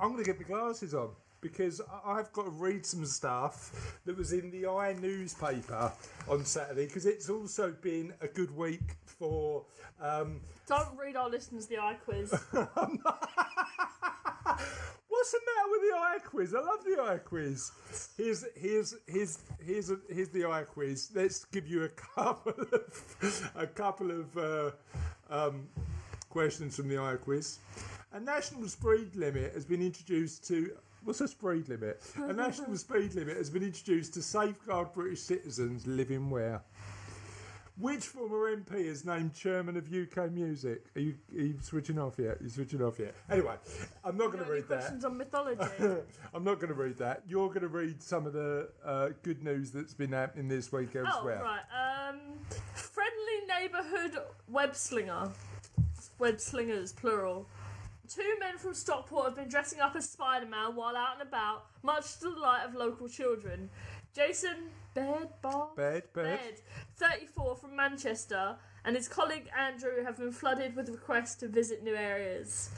I'm 0.00 0.12
going 0.12 0.24
to 0.24 0.32
get 0.32 0.40
my 0.40 0.46
glasses 0.46 0.94
on 0.94 1.10
because 1.40 1.80
I've 2.04 2.32
got 2.32 2.44
to 2.44 2.50
read 2.50 2.86
some 2.86 3.04
stuff 3.04 3.98
that 4.04 4.16
was 4.16 4.32
in 4.32 4.50
the 4.50 4.66
i 4.66 4.92
newspaper 4.94 5.92
on 6.28 6.44
Saturday 6.44 6.86
because 6.86 7.06
it's 7.06 7.28
also 7.28 7.72
been 7.82 8.12
a 8.20 8.28
good 8.28 8.54
week 8.56 8.96
for. 9.04 9.64
Um, 10.00 10.40
Don't 10.66 10.96
read 10.96 11.16
our 11.16 11.28
listeners 11.28 11.66
the 11.66 11.78
i 11.78 11.94
quiz. 11.94 12.34
What's 15.20 15.32
the 15.32 15.40
matter 15.54 15.70
with 15.70 15.80
the 15.82 15.96
i 15.98 16.18
quiz? 16.18 16.54
I 16.54 16.60
love 16.60 16.82
the 16.82 17.02
i 17.02 17.18
quiz. 17.18 17.72
Here's 18.16 18.42
here's 18.56 18.94
here's 19.06 19.38
here's 19.62 19.90
a, 19.90 19.98
here's 20.08 20.30
the 20.30 20.46
i 20.46 20.62
quiz. 20.62 21.10
Let's 21.14 21.44
give 21.44 21.68
you 21.68 21.82
a 21.84 21.90
couple 21.90 22.54
of 22.72 23.52
a 23.54 23.66
couple 23.66 24.10
of 24.10 24.38
uh, 24.38 24.70
um, 25.28 25.68
questions 26.30 26.76
from 26.76 26.88
the 26.88 26.96
i 26.96 27.16
quiz. 27.16 27.58
A 28.14 28.20
national 28.20 28.66
speed 28.68 29.14
limit 29.14 29.52
has 29.52 29.66
been 29.66 29.82
introduced 29.82 30.46
to. 30.48 30.70
What's 31.04 31.20
a 31.20 31.28
speed 31.28 31.68
limit? 31.68 32.00
A 32.16 32.32
national 32.32 32.74
speed 32.86 33.14
limit 33.14 33.36
has 33.36 33.50
been 33.50 33.62
introduced 33.62 34.14
to 34.14 34.22
safeguard 34.22 34.94
British 34.94 35.20
citizens 35.20 35.86
living 35.86 36.30
where? 36.30 36.62
Which 37.80 38.04
former 38.04 38.54
MP 38.54 38.74
is 38.74 39.06
named 39.06 39.34
chairman 39.34 39.76
of 39.78 39.86
UK 39.86 40.30
Music? 40.30 40.84
Are 40.94 41.00
you, 41.00 41.14
are 41.34 41.40
you 41.40 41.58
switching 41.62 41.98
off 41.98 42.16
yet? 42.18 42.36
Are 42.36 42.42
you 42.42 42.50
switching 42.50 42.82
off 42.82 42.98
yet? 42.98 43.14
Anyway, 43.30 43.54
I'm 44.04 44.18
not 44.18 44.32
going 44.32 44.44
to 44.44 44.50
read 44.50 44.68
that. 44.68 44.80
questions 44.80 45.04
on 45.04 45.16
mythology? 45.16 45.64
I'm 46.34 46.44
not 46.44 46.56
going 46.56 46.68
to 46.68 46.74
read 46.74 46.98
that. 46.98 47.22
You're 47.26 47.48
going 47.48 47.62
to 47.62 47.68
read 47.68 48.02
some 48.02 48.26
of 48.26 48.34
the 48.34 48.68
uh, 48.84 49.10
good 49.22 49.42
news 49.42 49.70
that's 49.70 49.94
been 49.94 50.12
happening 50.12 50.46
this 50.46 50.70
week 50.70 50.90
oh, 50.94 51.04
elsewhere. 51.06 51.42
right. 51.42 52.10
Um, 52.10 52.18
friendly 52.74 53.46
neighbourhood 53.48 54.18
web 54.48 54.76
slinger. 54.76 55.30
Web 56.18 56.38
slingers, 56.38 56.92
plural. 56.92 57.46
Two 58.14 58.36
men 58.40 58.58
from 58.58 58.74
Stockport 58.74 59.24
have 59.24 59.36
been 59.36 59.48
dressing 59.48 59.80
up 59.80 59.96
as 59.96 60.06
Spider 60.06 60.44
Man 60.44 60.74
while 60.74 60.96
out 60.96 61.14
and 61.18 61.26
about, 61.26 61.66
much 61.82 62.18
to 62.18 62.24
the 62.24 62.34
delight 62.34 62.66
of 62.66 62.74
local 62.74 63.08
children. 63.08 63.70
Jason 64.14 64.68
Bed, 64.94 65.28
bed. 65.42 66.02
Bed, 66.12 66.60
34 66.96 67.56
from 67.56 67.76
Manchester, 67.76 68.56
and 68.84 68.96
his 68.96 69.08
colleague 69.08 69.48
Andrew 69.56 70.02
have 70.04 70.18
been 70.18 70.32
flooded 70.32 70.74
with 70.76 70.88
requests 70.88 71.36
to 71.36 71.48
visit 71.48 71.82
new 71.84 71.94
areas. 71.94 72.70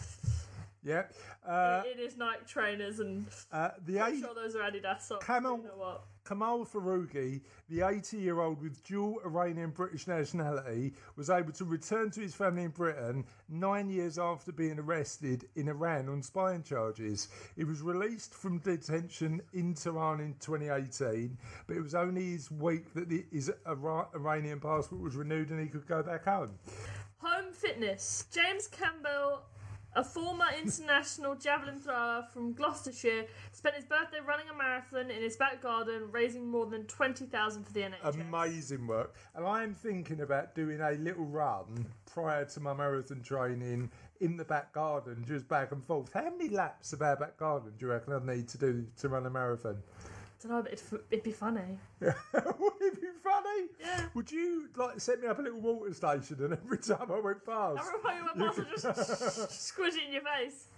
Yeah. 0.84 1.04
Uh, 1.46 1.82
it 1.86 1.98
is 2.00 2.16
Nike 2.16 2.44
trainers, 2.46 2.98
and 3.00 3.26
uh, 3.52 3.70
the 3.86 4.00
I'm 4.00 4.14
eight, 4.14 4.20
sure 4.20 4.34
those 4.34 4.54
are 4.56 4.60
Adidas 4.70 5.02
socks. 5.02 5.24
Camel- 5.24 5.58
You 5.58 5.64
know 5.64 5.76
what? 5.76 6.04
Kamal 6.24 6.64
Foroughi, 6.64 7.42
the 7.68 7.82
80 7.86 8.16
year 8.16 8.40
old 8.40 8.62
with 8.62 8.82
dual 8.84 9.20
Iranian 9.24 9.70
British 9.70 10.06
nationality, 10.06 10.94
was 11.16 11.30
able 11.30 11.52
to 11.52 11.64
return 11.64 12.10
to 12.12 12.20
his 12.20 12.34
family 12.34 12.64
in 12.64 12.70
Britain 12.70 13.24
nine 13.48 13.90
years 13.90 14.18
after 14.18 14.52
being 14.52 14.78
arrested 14.78 15.48
in 15.56 15.68
Iran 15.68 16.08
on 16.08 16.22
spying 16.22 16.62
charges. 16.62 17.28
He 17.56 17.64
was 17.64 17.82
released 17.82 18.34
from 18.34 18.58
detention 18.58 19.42
in 19.52 19.74
Tehran 19.74 20.20
in 20.20 20.34
2018, 20.40 21.36
but 21.66 21.76
it 21.76 21.82
was 21.82 21.94
only 21.94 22.32
his 22.32 22.50
week 22.50 22.94
that 22.94 23.08
the, 23.08 23.24
his 23.32 23.50
Iranian 23.66 24.60
passport 24.60 25.00
was 25.00 25.16
renewed 25.16 25.50
and 25.50 25.60
he 25.60 25.66
could 25.66 25.86
go 25.86 26.02
back 26.02 26.24
home. 26.24 26.52
Home 27.18 27.52
fitness. 27.52 28.26
James 28.32 28.68
Campbell, 28.68 29.42
a 29.94 30.02
former 30.02 30.46
international 30.60 31.34
javelin 31.34 31.78
thrower 31.80 32.24
from 32.32 32.52
Gloucestershire, 32.54 33.26
spent 33.52 33.76
his 33.76 33.84
birthday 33.84 34.18
running 34.26 34.46
a 34.48 34.56
marathon 34.56 35.10
in 35.10 35.22
his 35.22 35.36
back 35.36 35.62
garden, 35.62 36.08
raising 36.10 36.46
more 36.46 36.66
than 36.66 36.84
20,000 36.86 37.64
for 37.64 37.72
the 37.72 37.80
NHS. 37.80 38.20
Amazing 38.20 38.86
work. 38.86 39.14
And 39.34 39.46
I 39.46 39.62
am 39.62 39.74
thinking 39.74 40.20
about 40.20 40.54
doing 40.54 40.80
a 40.80 40.92
little 40.92 41.24
run 41.24 41.86
prior 42.06 42.44
to 42.46 42.60
my 42.60 42.72
marathon 42.74 43.20
training 43.22 43.90
in 44.20 44.36
the 44.36 44.44
back 44.44 44.72
garden, 44.72 45.24
just 45.26 45.48
back 45.48 45.72
and 45.72 45.84
forth. 45.84 46.12
How 46.12 46.30
many 46.30 46.48
laps 46.48 46.92
of 46.92 47.02
our 47.02 47.16
back 47.16 47.36
garden 47.36 47.72
do 47.78 47.86
you 47.86 47.92
reckon 47.92 48.12
I'd 48.14 48.24
need 48.24 48.48
to 48.48 48.58
do 48.58 48.86
to 48.98 49.08
run 49.08 49.26
a 49.26 49.30
marathon? 49.30 49.76
I 49.76 50.48
don't 50.48 50.56
know, 50.56 50.62
but 50.62 50.72
it'd, 50.72 50.84
f- 50.92 51.00
it'd 51.10 51.24
be 51.24 51.32
funny. 51.32 51.78
Would 53.24 53.32
funny? 53.32 53.66
Yeah. 53.80 54.04
Would 54.14 54.30
you 54.32 54.68
like 54.76 54.94
to 54.94 55.00
set 55.00 55.20
me 55.20 55.28
up 55.28 55.38
a 55.38 55.42
little 55.42 55.60
water 55.60 55.92
station 55.94 56.36
and 56.40 56.52
every 56.52 56.78
time 56.78 57.10
I 57.10 57.20
went 57.20 57.44
past? 57.44 57.80
Everybody 57.80 58.38
went 58.38 58.56
past 58.56 58.84
and 58.84 58.96
just 58.96 59.66
squish 59.68 59.94
it 59.96 60.06
in 60.06 60.12
your 60.12 60.22
face. 60.22 60.68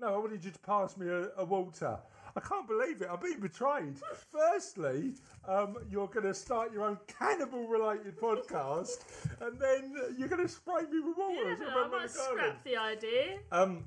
No, 0.00 0.14
I 0.14 0.18
wanted 0.18 0.44
you 0.44 0.52
to 0.52 0.58
pass 0.60 0.96
me 0.96 1.08
a, 1.08 1.28
a 1.38 1.44
water. 1.44 1.98
I 2.36 2.40
can't 2.40 2.68
believe 2.68 3.02
it. 3.02 3.08
I've 3.10 3.20
been 3.20 3.40
betrayed. 3.40 3.96
Firstly, 4.30 5.14
um, 5.48 5.76
you're 5.90 6.06
going 6.06 6.26
to 6.26 6.34
start 6.34 6.72
your 6.72 6.84
own 6.84 6.98
cannibal-related 7.18 8.16
podcast, 8.16 8.98
and 9.40 9.58
then 9.58 9.92
you're 10.16 10.28
going 10.28 10.42
to 10.42 10.48
spray 10.48 10.82
me 10.82 11.00
with 11.00 11.16
water. 11.18 11.34
Yeah, 11.34 11.52
as 11.52 11.60
I 11.60 11.64
might 11.64 11.74
around 11.74 11.90
the 11.90 11.96
garden. 11.96 12.08
scrap 12.12 12.64
the 12.64 12.76
idea. 12.76 13.38
Um, 13.50 13.84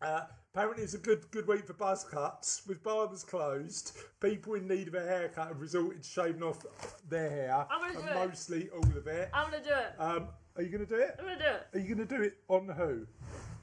uh, 0.00 0.22
apparently, 0.58 0.82
it's 0.82 0.94
a 0.94 0.98
good 0.98 1.30
good 1.30 1.46
week 1.46 1.64
for 1.64 1.72
buzz 1.74 2.02
cuts. 2.02 2.62
With 2.66 2.82
barbers 2.82 3.22
closed, 3.22 3.96
people 4.20 4.54
in 4.54 4.66
need 4.66 4.88
of 4.88 4.94
a 4.94 5.00
haircut 5.00 5.48
have 5.48 5.60
resorted 5.60 6.02
to 6.02 6.08
shaving 6.08 6.42
off 6.42 6.66
their 7.08 7.30
hair, 7.30 7.66
I'm 7.70 7.80
gonna 7.80 7.98
and 8.00 8.08
do 8.08 8.10
it. 8.10 8.28
mostly 8.28 8.68
all 8.70 8.96
of 8.96 9.06
it. 9.06 9.30
I'm 9.32 9.50
gonna 9.52 9.62
do 9.62 9.70
it. 9.70 9.94
Um, 10.00 10.28
are 10.56 10.62
you 10.62 10.70
going 10.70 10.84
to 10.84 10.92
do 10.92 11.00
it? 11.00 11.14
I'm 11.20 11.24
gonna 11.24 11.38
do 11.38 11.44
it. 11.44 11.66
Are 11.72 11.78
you 11.78 11.94
going 11.94 12.08
to 12.08 12.16
do 12.16 12.22
it 12.22 12.38
on 12.48 12.68
who? 12.68 13.06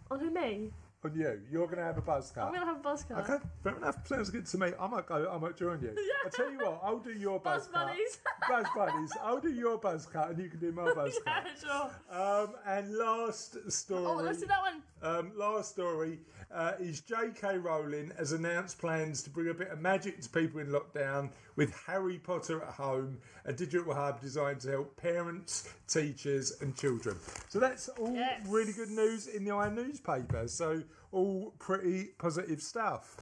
On 0.10 0.18
who 0.18 0.32
me? 0.32 0.72
On 1.06 1.14
you. 1.16 1.40
You're 1.52 1.68
going 1.68 1.78
to 1.78 1.84
have 1.84 1.98
a 2.00 2.02
buzz 2.02 2.32
cut. 2.32 2.46
I'm 2.46 2.54
gonna 2.54 2.66
have 2.66 2.78
a 2.78 2.80
buzz 2.80 3.04
cut. 3.04 3.20
Okay, 3.30 3.44
fair 3.64 3.76
enough. 3.78 4.08
Sounds 4.08 4.32
good 4.32 4.46
to 4.48 4.58
me. 4.58 4.72
I 4.80 4.88
might 4.88 5.06
go. 5.06 5.30
I 5.32 5.38
might 5.38 5.56
join 5.56 5.80
you. 5.82 5.96
I'll 6.26 6.32
tell 6.32 6.52
you 6.52 6.58
what. 6.58 6.80
I'll 6.84 6.98
do 7.00 7.12
your 7.12 7.40
buzz, 7.40 7.68
Buzz 7.68 7.74
cut. 7.74 7.88
buddies. 7.88 8.18
Buzz 8.50 8.66
buddies. 8.76 9.12
I'll 9.24 9.40
do 9.40 9.52
your 9.54 9.78
buzz 9.78 10.08
cut, 10.08 10.30
and 10.32 10.40
you 10.40 10.50
can 10.50 10.60
do 10.60 10.72
my 10.72 10.92
buzz 10.96 11.16
yeah, 11.28 11.42
cut. 11.42 11.52
sure. 11.62 12.20
Um, 12.20 12.56
and 12.66 12.96
last 12.98 13.72
story. 13.72 14.06
Oh, 14.06 14.16
let's 14.16 14.40
do 14.40 14.48
that 14.48 14.62
one. 14.62 14.82
Um, 15.04 15.32
last 15.38 15.72
story 15.74 16.20
uh, 16.52 16.72
is 16.80 17.02
J.K. 17.02 17.60
Rowling 17.60 18.12
has 18.18 18.32
announced 18.32 18.80
plans 18.80 19.22
to 19.24 19.30
bring 19.30 19.50
a 19.50 19.54
bit 19.54 19.68
of 19.70 19.80
magic 19.80 20.20
to 20.22 20.30
people 20.30 20.60
in 20.60 20.68
lockdown 20.68 21.30
with 21.56 21.76
Harry 21.86 22.18
Potter 22.18 22.64
at 22.64 22.70
Home, 22.74 23.18
a 23.46 23.54
digital 23.54 23.94
hub 23.94 24.20
designed 24.22 24.62
to 24.62 24.72
help 24.72 24.96
parents, 24.98 25.70
teachers, 25.88 26.60
and 26.62 26.76
children. 26.76 27.18
So 27.50 27.60
that's 27.60 27.88
all 27.90 28.14
Yes. 28.14 28.42
really 28.48 28.74
good 28.74 28.90
news 28.90 29.28
in 29.28 29.46
the 29.46 29.52
i 29.52 29.70
newspaper. 29.70 30.48
So 30.48 30.82
all 31.12 31.54
pretty 31.60 32.10
positive 32.18 32.62
stuff. 32.62 33.22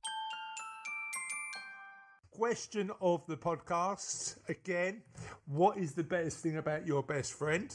Question 2.32 2.92
of 3.02 3.26
the 3.28 3.38
podcast 3.38 4.38
again: 4.50 5.02
What 5.46 5.78
is 5.78 5.94
the 5.94 6.04
best 6.04 6.40
thing 6.40 6.58
about 6.58 6.88
your 6.88 7.04
best 7.04 7.34
friend? 7.34 7.74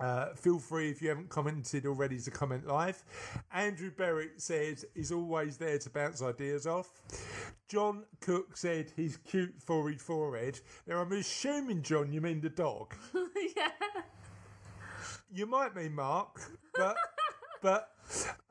Uh, 0.00 0.32
feel 0.34 0.58
free 0.58 0.88
if 0.90 1.02
you 1.02 1.10
haven't 1.10 1.28
commented 1.28 1.84
already 1.84 2.18
to 2.18 2.30
comment 2.30 2.66
live. 2.66 3.04
Andrew 3.52 3.90
Berwick 3.90 4.32
said 4.38 4.82
he's 4.94 5.12
always 5.12 5.58
there 5.58 5.78
to 5.78 5.90
bounce 5.90 6.22
ideas 6.22 6.66
off. 6.66 6.90
John 7.68 8.04
Cook 8.20 8.56
said 8.56 8.90
he's 8.96 9.18
cute 9.18 9.54
for 9.58 9.90
his 9.90 10.00
forehead. 10.00 10.58
Now 10.86 11.02
I'm 11.02 11.12
assuming, 11.12 11.82
John, 11.82 12.12
you 12.12 12.22
mean 12.22 12.40
the 12.40 12.48
dog. 12.48 12.94
yeah. 13.56 13.68
You 15.32 15.46
might 15.46 15.76
mean 15.76 15.94
Mark, 15.94 16.40
but 16.74 16.96
but 17.62 17.90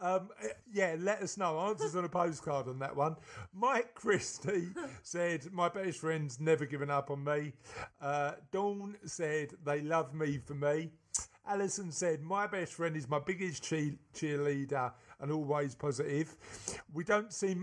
um, 0.01 0.29
yeah, 0.71 0.95
let 0.99 1.21
us 1.21 1.37
know. 1.37 1.59
Answers 1.59 1.95
on 1.95 2.05
a 2.05 2.09
postcard 2.09 2.67
on 2.67 2.79
that 2.79 2.95
one. 2.95 3.15
Mike 3.53 3.93
Christy 3.95 4.67
said 5.03 5.51
my 5.51 5.69
best 5.69 5.99
friend's 5.99 6.39
never 6.39 6.65
given 6.65 6.89
up 6.89 7.11
on 7.11 7.23
me. 7.23 7.53
Uh, 8.01 8.33
Dawn 8.51 8.95
said 9.05 9.49
they 9.65 9.81
love 9.81 10.13
me 10.13 10.39
for 10.45 10.53
me. 10.53 10.91
Alison 11.47 11.91
said 11.91 12.21
my 12.21 12.45
best 12.47 12.73
friend 12.73 12.95
is 12.95 13.09
my 13.09 13.19
biggest 13.19 13.63
cheer- 13.63 13.97
cheerleader 14.15 14.91
and 15.19 15.31
always 15.31 15.75
positive. 15.75 16.35
We 16.93 17.03
don't 17.03 17.33
see 17.33 17.55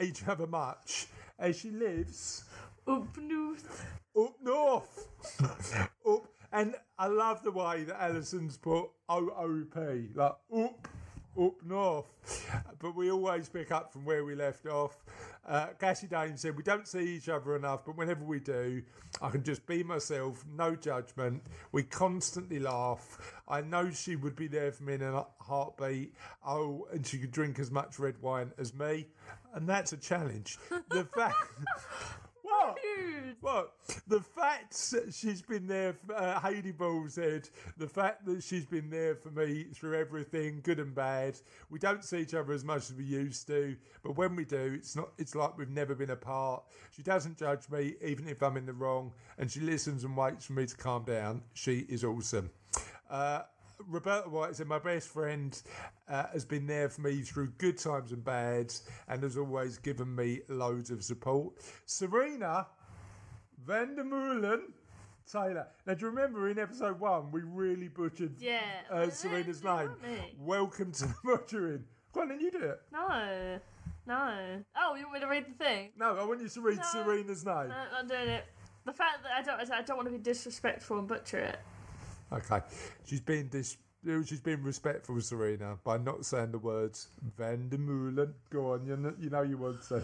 each 0.00 0.26
other 0.26 0.46
much 0.46 1.06
as 1.38 1.58
she 1.58 1.70
lives 1.70 2.44
Up 2.86 3.16
north. 3.18 3.84
up 4.16 4.34
north. 4.42 5.08
up. 6.08 6.26
And 6.52 6.74
I 6.98 7.06
love 7.06 7.42
the 7.42 7.50
way 7.50 7.84
that 7.84 8.00
Alison's 8.00 8.56
put 8.56 8.88
OOP, 9.10 9.76
like 10.14 10.34
up, 10.54 10.88
up 11.38 11.54
north. 11.64 12.06
But 12.78 12.96
we 12.96 13.10
always 13.10 13.48
pick 13.48 13.70
up 13.70 13.92
from 13.92 14.04
where 14.04 14.24
we 14.24 14.34
left 14.34 14.66
off. 14.66 14.96
Uh, 15.46 15.68
Cassie 15.78 16.06
Daems 16.06 16.40
said, 16.40 16.56
We 16.56 16.62
don't 16.62 16.86
see 16.86 17.16
each 17.16 17.28
other 17.28 17.56
enough, 17.56 17.84
but 17.84 17.96
whenever 17.96 18.24
we 18.24 18.38
do, 18.38 18.82
I 19.20 19.30
can 19.30 19.42
just 19.42 19.66
be 19.66 19.82
myself, 19.82 20.44
no 20.56 20.74
judgment. 20.74 21.42
We 21.72 21.82
constantly 21.82 22.58
laugh. 22.58 23.42
I 23.48 23.62
know 23.62 23.90
she 23.90 24.16
would 24.16 24.36
be 24.36 24.46
there 24.46 24.72
for 24.72 24.84
me 24.84 24.94
in 24.94 25.02
a 25.02 25.26
heartbeat. 25.40 26.14
Oh, 26.46 26.86
and 26.92 27.06
she 27.06 27.18
could 27.18 27.32
drink 27.32 27.58
as 27.58 27.70
much 27.70 27.98
red 27.98 28.20
wine 28.20 28.52
as 28.58 28.74
me. 28.74 29.08
And 29.54 29.68
that's 29.68 29.92
a 29.92 29.96
challenge. 29.96 30.58
The 30.90 31.04
fact. 31.14 31.36
What? 32.68 32.78
What? 33.40 33.72
The 34.08 34.20
fact 34.20 34.90
that 34.90 35.14
she's 35.14 35.42
been 35.42 35.66
there, 35.66 35.96
uh, 36.14 36.40
Haidee 36.40 36.76
Ball 36.76 37.06
said, 37.08 37.48
the 37.76 37.86
fact 37.86 38.26
that 38.26 38.42
she's 38.42 38.66
been 38.66 38.90
there 38.90 39.14
for 39.14 39.30
me 39.30 39.66
through 39.74 39.98
everything, 39.98 40.60
good 40.62 40.80
and 40.80 40.94
bad. 40.94 41.38
We 41.70 41.78
don't 41.78 42.04
see 42.04 42.18
each 42.18 42.34
other 42.34 42.52
as 42.52 42.64
much 42.64 42.90
as 42.90 42.94
we 42.94 43.04
used 43.04 43.46
to, 43.46 43.76
but 44.02 44.16
when 44.16 44.34
we 44.34 44.44
do, 44.44 44.72
it's 44.74 44.96
not. 44.96 45.10
It's 45.18 45.34
like 45.34 45.56
we've 45.56 45.70
never 45.70 45.94
been 45.94 46.10
apart. 46.10 46.64
She 46.90 47.02
doesn't 47.02 47.38
judge 47.38 47.68
me, 47.70 47.94
even 48.02 48.28
if 48.28 48.42
I'm 48.42 48.56
in 48.56 48.66
the 48.66 48.72
wrong, 48.72 49.12
and 49.38 49.50
she 49.50 49.60
listens 49.60 50.04
and 50.04 50.16
waits 50.16 50.46
for 50.46 50.54
me 50.54 50.66
to 50.66 50.76
calm 50.76 51.04
down. 51.04 51.42
She 51.54 51.86
is 51.88 52.04
awesome. 52.04 52.50
Uh, 53.08 53.42
Roberta 53.86 54.28
White 54.28 54.56
said, 54.56 54.66
My 54.66 54.78
best 54.78 55.08
friend 55.08 55.60
uh, 56.08 56.24
has 56.32 56.44
been 56.44 56.66
there 56.66 56.88
for 56.88 57.00
me 57.02 57.22
through 57.22 57.48
good 57.58 57.78
times 57.78 58.12
and 58.12 58.24
bads 58.24 58.82
and 59.08 59.22
has 59.22 59.36
always 59.36 59.78
given 59.78 60.14
me 60.14 60.40
loads 60.48 60.90
of 60.90 61.04
support. 61.04 61.54
Serena 61.86 62.66
Vandermeulen 63.66 64.62
Taylor. 65.30 65.66
Now, 65.86 65.94
do 65.94 66.00
you 66.06 66.10
remember 66.10 66.48
in 66.48 66.58
episode 66.58 66.98
one, 66.98 67.30
we 67.30 67.42
really 67.42 67.88
butchered 67.88 68.34
Yeah. 68.40 68.60
uh, 68.90 69.10
Serena's 69.10 69.62
name? 69.62 69.90
Welcome 70.40 70.92
to 70.92 71.06
the 71.06 71.14
butchering. 71.24 71.84
On, 72.16 72.28
then 72.28 72.40
you 72.40 72.50
do 72.50 72.58
it. 72.58 72.80
No. 72.92 73.60
No. 74.06 74.62
Oh, 74.76 74.94
you 74.96 75.02
want 75.04 75.14
me 75.14 75.20
to 75.20 75.26
read 75.28 75.44
the 75.46 75.64
thing? 75.64 75.90
No, 75.96 76.16
I 76.16 76.24
want 76.24 76.40
you 76.40 76.48
to 76.48 76.60
read 76.60 76.78
No. 76.78 76.82
Serena's 76.84 77.44
name. 77.44 77.68
No, 77.68 77.84
I'm 77.96 78.08
doing 78.08 78.28
it. 78.28 78.44
The 78.86 78.92
fact 78.92 79.22
that 79.22 79.32
I 79.36 79.42
don't, 79.42 79.70
I 79.70 79.82
don't 79.82 79.96
want 79.96 80.08
to 80.08 80.12
be 80.12 80.18
disrespectful 80.18 80.98
and 80.98 81.06
butcher 81.06 81.38
it. 81.38 81.58
Okay. 82.32 82.60
She's 83.04 83.20
being 83.20 83.48
dis- 83.48 83.76
uh, 84.08 84.22
she's 84.24 84.40
being 84.40 84.62
respectful, 84.62 85.20
Serena, 85.20 85.76
by 85.82 85.98
not 85.98 86.24
saying 86.24 86.52
the 86.52 86.58
words 86.58 87.08
Van 87.36 87.68
Der 87.68 87.78
Meulen. 87.78 88.32
Go 88.50 88.72
on, 88.74 88.86
you 88.86 88.96
know 88.96 89.14
you, 89.18 89.30
know 89.30 89.42
you 89.42 89.58
want 89.58 89.82
to. 89.88 90.02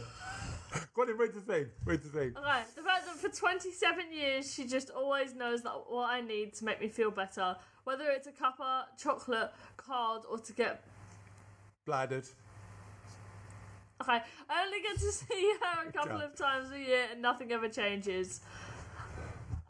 Go 0.95 1.03
on, 1.03 1.17
read 1.17 1.33
the 1.33 1.41
thing. 1.41 1.67
Read 1.85 2.03
the 2.03 2.09
thing. 2.09 2.35
Okay, 2.37 2.63
the 2.75 2.83
fact 2.83 3.07
that 3.07 3.17
for 3.17 3.29
27 3.29 4.13
years 4.13 4.53
she 4.53 4.67
just 4.67 4.91
always 4.91 5.35
knows 5.35 5.63
that 5.63 5.73
what 5.89 6.11
I 6.11 6.21
need 6.21 6.55
to 6.55 6.65
make 6.65 6.81
me 6.81 6.89
feel 6.89 7.11
better, 7.11 7.57
whether 7.85 8.11
it's 8.11 8.27
a 8.27 8.33
cuppa, 8.33 8.85
chocolate, 8.99 9.53
card, 9.77 10.23
or 10.29 10.39
to 10.39 10.53
get. 10.53 10.83
Bladdered. 11.87 12.29
Okay, 14.03 14.19
I 14.51 14.65
only 14.65 14.81
get 14.81 14.99
to 14.99 15.13
see 15.13 15.55
her 15.63 15.89
a 15.89 15.93
couple 15.93 16.21
of 16.21 16.35
times 16.35 16.73
a 16.73 16.79
year 16.79 17.07
and 17.13 17.23
nothing 17.23 17.53
ever 17.53 17.69
changes. 17.69 18.41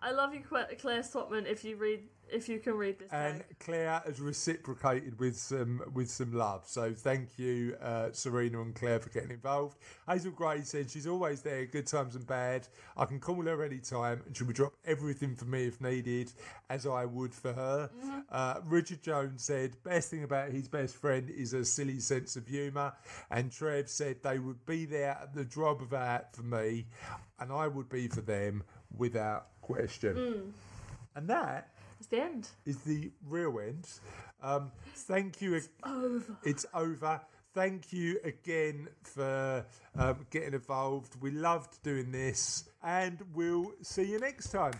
I 0.00 0.10
love 0.12 0.34
you, 0.34 0.40
Claire 0.40 1.02
Stotman. 1.02 1.46
If 1.46 1.64
you 1.64 1.76
read, 1.76 2.00
if 2.32 2.48
you 2.48 2.58
can 2.58 2.74
read 2.74 2.98
this. 2.98 3.08
And 3.12 3.38
tag. 3.38 3.58
Claire 3.60 4.02
has 4.04 4.20
reciprocated 4.20 5.18
with 5.18 5.36
some 5.36 5.82
with 5.92 6.10
some 6.10 6.32
love. 6.32 6.62
So 6.66 6.92
thank 6.92 7.38
you, 7.38 7.76
uh, 7.80 8.08
Serena 8.12 8.60
and 8.60 8.74
Claire, 8.74 9.00
for 9.00 9.10
getting 9.10 9.30
involved. 9.30 9.78
Hazel 10.08 10.32
Grace 10.32 10.68
said 10.68 10.90
she's 10.90 11.06
always 11.06 11.42
there, 11.42 11.66
good 11.66 11.86
times 11.86 12.14
and 12.14 12.26
bad. 12.26 12.68
I 12.96 13.04
can 13.04 13.20
call 13.20 13.42
her 13.42 13.62
anytime, 13.62 14.22
and 14.26 14.36
she 14.36 14.44
would 14.44 14.56
drop 14.56 14.74
everything 14.84 15.34
for 15.36 15.44
me 15.44 15.66
if 15.66 15.80
needed, 15.80 16.32
as 16.70 16.86
I 16.86 17.04
would 17.04 17.34
for 17.34 17.52
her. 17.52 17.90
Uh, 18.30 18.60
Richard 18.64 19.02
Jones 19.02 19.42
said 19.44 19.76
best 19.84 20.10
thing 20.10 20.24
about 20.24 20.50
his 20.50 20.68
best 20.68 20.96
friend 20.96 21.30
is 21.30 21.52
a 21.52 21.64
silly 21.64 22.00
sense 22.00 22.36
of 22.36 22.46
humour. 22.46 22.92
And 23.30 23.50
Trev 23.50 23.88
said 23.88 24.22
they 24.22 24.38
would 24.38 24.64
be 24.66 24.84
there 24.84 25.18
at 25.20 25.34
the 25.34 25.44
drop 25.44 25.80
of 25.80 25.92
a 25.92 25.98
hat 25.98 26.34
for 26.34 26.42
me, 26.42 26.86
and 27.40 27.52
I 27.52 27.68
would 27.68 27.88
be 27.88 28.08
for 28.08 28.20
them 28.20 28.62
without 28.96 29.48
question. 29.60 30.52
And 31.16 31.28
that 31.28 31.68
It's 32.04 32.10
the 32.10 32.22
end. 32.22 32.48
is 32.66 32.82
the 32.82 33.10
real 33.26 33.58
end. 33.60 33.88
Um, 34.42 34.72
thank 34.94 35.40
you. 35.40 35.58
Over. 35.84 36.36
It's 36.44 36.66
over. 36.74 37.20
Thank 37.54 37.92
you 37.92 38.18
again 38.24 38.88
for 39.02 39.64
um, 39.96 40.26
getting 40.30 40.54
involved. 40.54 41.14
We 41.22 41.30
loved 41.30 41.82
doing 41.82 42.10
this, 42.10 42.64
and 42.82 43.18
we'll 43.32 43.72
see 43.80 44.04
you 44.10 44.18
next 44.18 44.50
time. 44.50 44.74